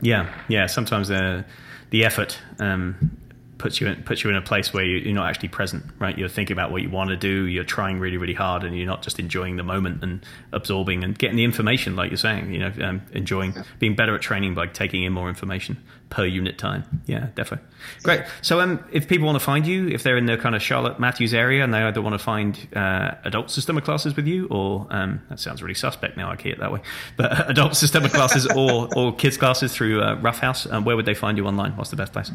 [0.01, 0.65] Yeah, yeah.
[0.67, 1.43] Sometimes uh,
[1.89, 3.18] the effort um,
[3.59, 6.17] puts you in, puts you in a place where you, are not actually present, right?
[6.17, 7.45] You're thinking about what you want to do.
[7.45, 11.17] You're trying really, really hard, and you're not just enjoying the moment and absorbing and
[11.17, 12.51] getting the information, like you're saying.
[12.51, 15.77] You know, um, enjoying being better at training by taking in more information
[16.09, 17.01] per unit time.
[17.05, 17.67] Yeah, definitely.
[18.01, 18.23] Great.
[18.41, 20.99] So, um, if people want to find you, if they're in the kind of Charlotte
[20.99, 24.87] Matthews area and they either want to find uh, adult Systema classes with you, or
[24.89, 26.31] um, that sounds really suspect now.
[26.31, 26.81] I hear it that way,
[27.17, 31.05] but adult Systema classes or or kids classes through uh, Rough House, um, where would
[31.05, 31.75] they find you online?
[31.75, 32.31] What's the best place?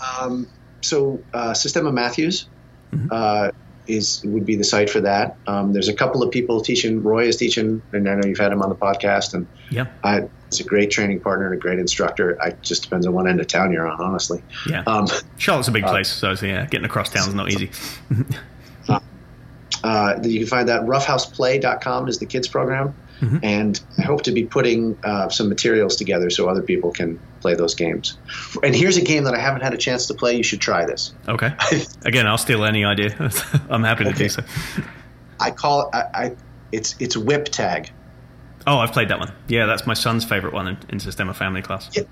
[0.00, 0.48] Um,
[0.80, 2.48] so uh, Systema Matthews
[2.92, 3.08] mm-hmm.
[3.10, 3.50] uh,
[3.86, 5.36] is would be the site for that.
[5.46, 7.02] Um, there's a couple of people teaching.
[7.02, 9.34] Roy is teaching, and I know you've had him on the podcast.
[9.34, 12.40] And yeah, I, it's a great training partner and a great instructor.
[12.40, 14.42] I just depends on what end of town you're on, honestly.
[14.68, 17.70] Yeah, um, Charlotte's a big uh, place, so yeah, getting across town is not easy.
[19.84, 22.94] uh, you can find that roughhouseplay.com is the kids program.
[23.20, 23.38] Mm-hmm.
[23.42, 27.54] And I hope to be putting uh, some materials together so other people can play
[27.54, 28.16] those games.
[28.62, 30.36] And here's a game that I haven't had a chance to play.
[30.36, 31.14] You should try this.
[31.26, 31.52] Okay.
[32.04, 33.14] Again, I'll steal any idea.
[33.68, 34.24] I'm happy to okay.
[34.24, 34.42] do so.
[35.40, 35.94] I call it.
[35.94, 36.36] I, I,
[36.72, 37.90] it's it's whip tag.
[38.66, 39.32] Oh, I've played that one.
[39.48, 41.88] Yeah, that's my son's favorite one in, in Systema Family class.
[41.92, 42.02] Yeah.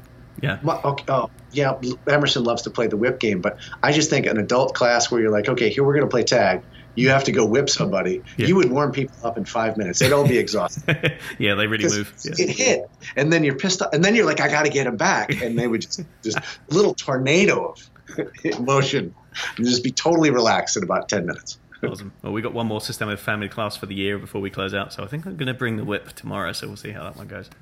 [0.42, 0.59] Yeah.
[0.64, 1.80] Okay, oh, yeah.
[2.07, 5.20] Emerson loves to play the whip game, but I just think an adult class where
[5.20, 6.62] you're like, okay, here we're going to play tag
[6.97, 8.47] you have to go whip somebody, yeah.
[8.47, 10.01] you would warm people up in five minutes.
[10.01, 11.18] They'd all be exhausted.
[11.38, 12.12] yeah, they really move.
[12.24, 12.32] Yeah.
[12.38, 14.86] It hit, and then you're pissed off, and then you're like, I got to get
[14.86, 16.38] him back, and they would just just
[16.68, 17.90] little tornado of
[18.44, 19.14] emotion,
[19.57, 21.59] and just be totally relaxed in about ten minutes.
[21.82, 22.12] Awesome.
[22.22, 24.92] Well, we got one more Systema family class for the year before we close out,
[24.92, 26.53] so I think I'm going to bring the whip tomorrow.
[26.53, 27.51] So we'll see how that one goes.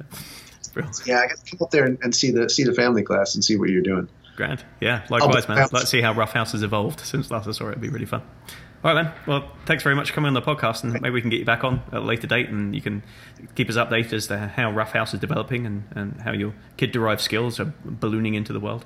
[1.07, 3.37] Yeah, I got to come up there and, and see the see the family class
[3.37, 4.09] and see what you're doing.
[4.35, 4.65] Grand.
[4.81, 5.69] Yeah, likewise, man.
[5.71, 7.73] Let's see how Rough House has evolved since last I saw it.
[7.73, 8.23] It'd be really fun.
[8.85, 9.13] All right, then.
[9.27, 11.47] Well, thanks very much for coming on the podcast, and maybe we can get you
[11.47, 13.03] back on at a later date, and you can
[13.55, 17.23] keep us updated as to how Rough House is developing and, and how your kid-derived
[17.23, 18.85] skills are ballooning into the world.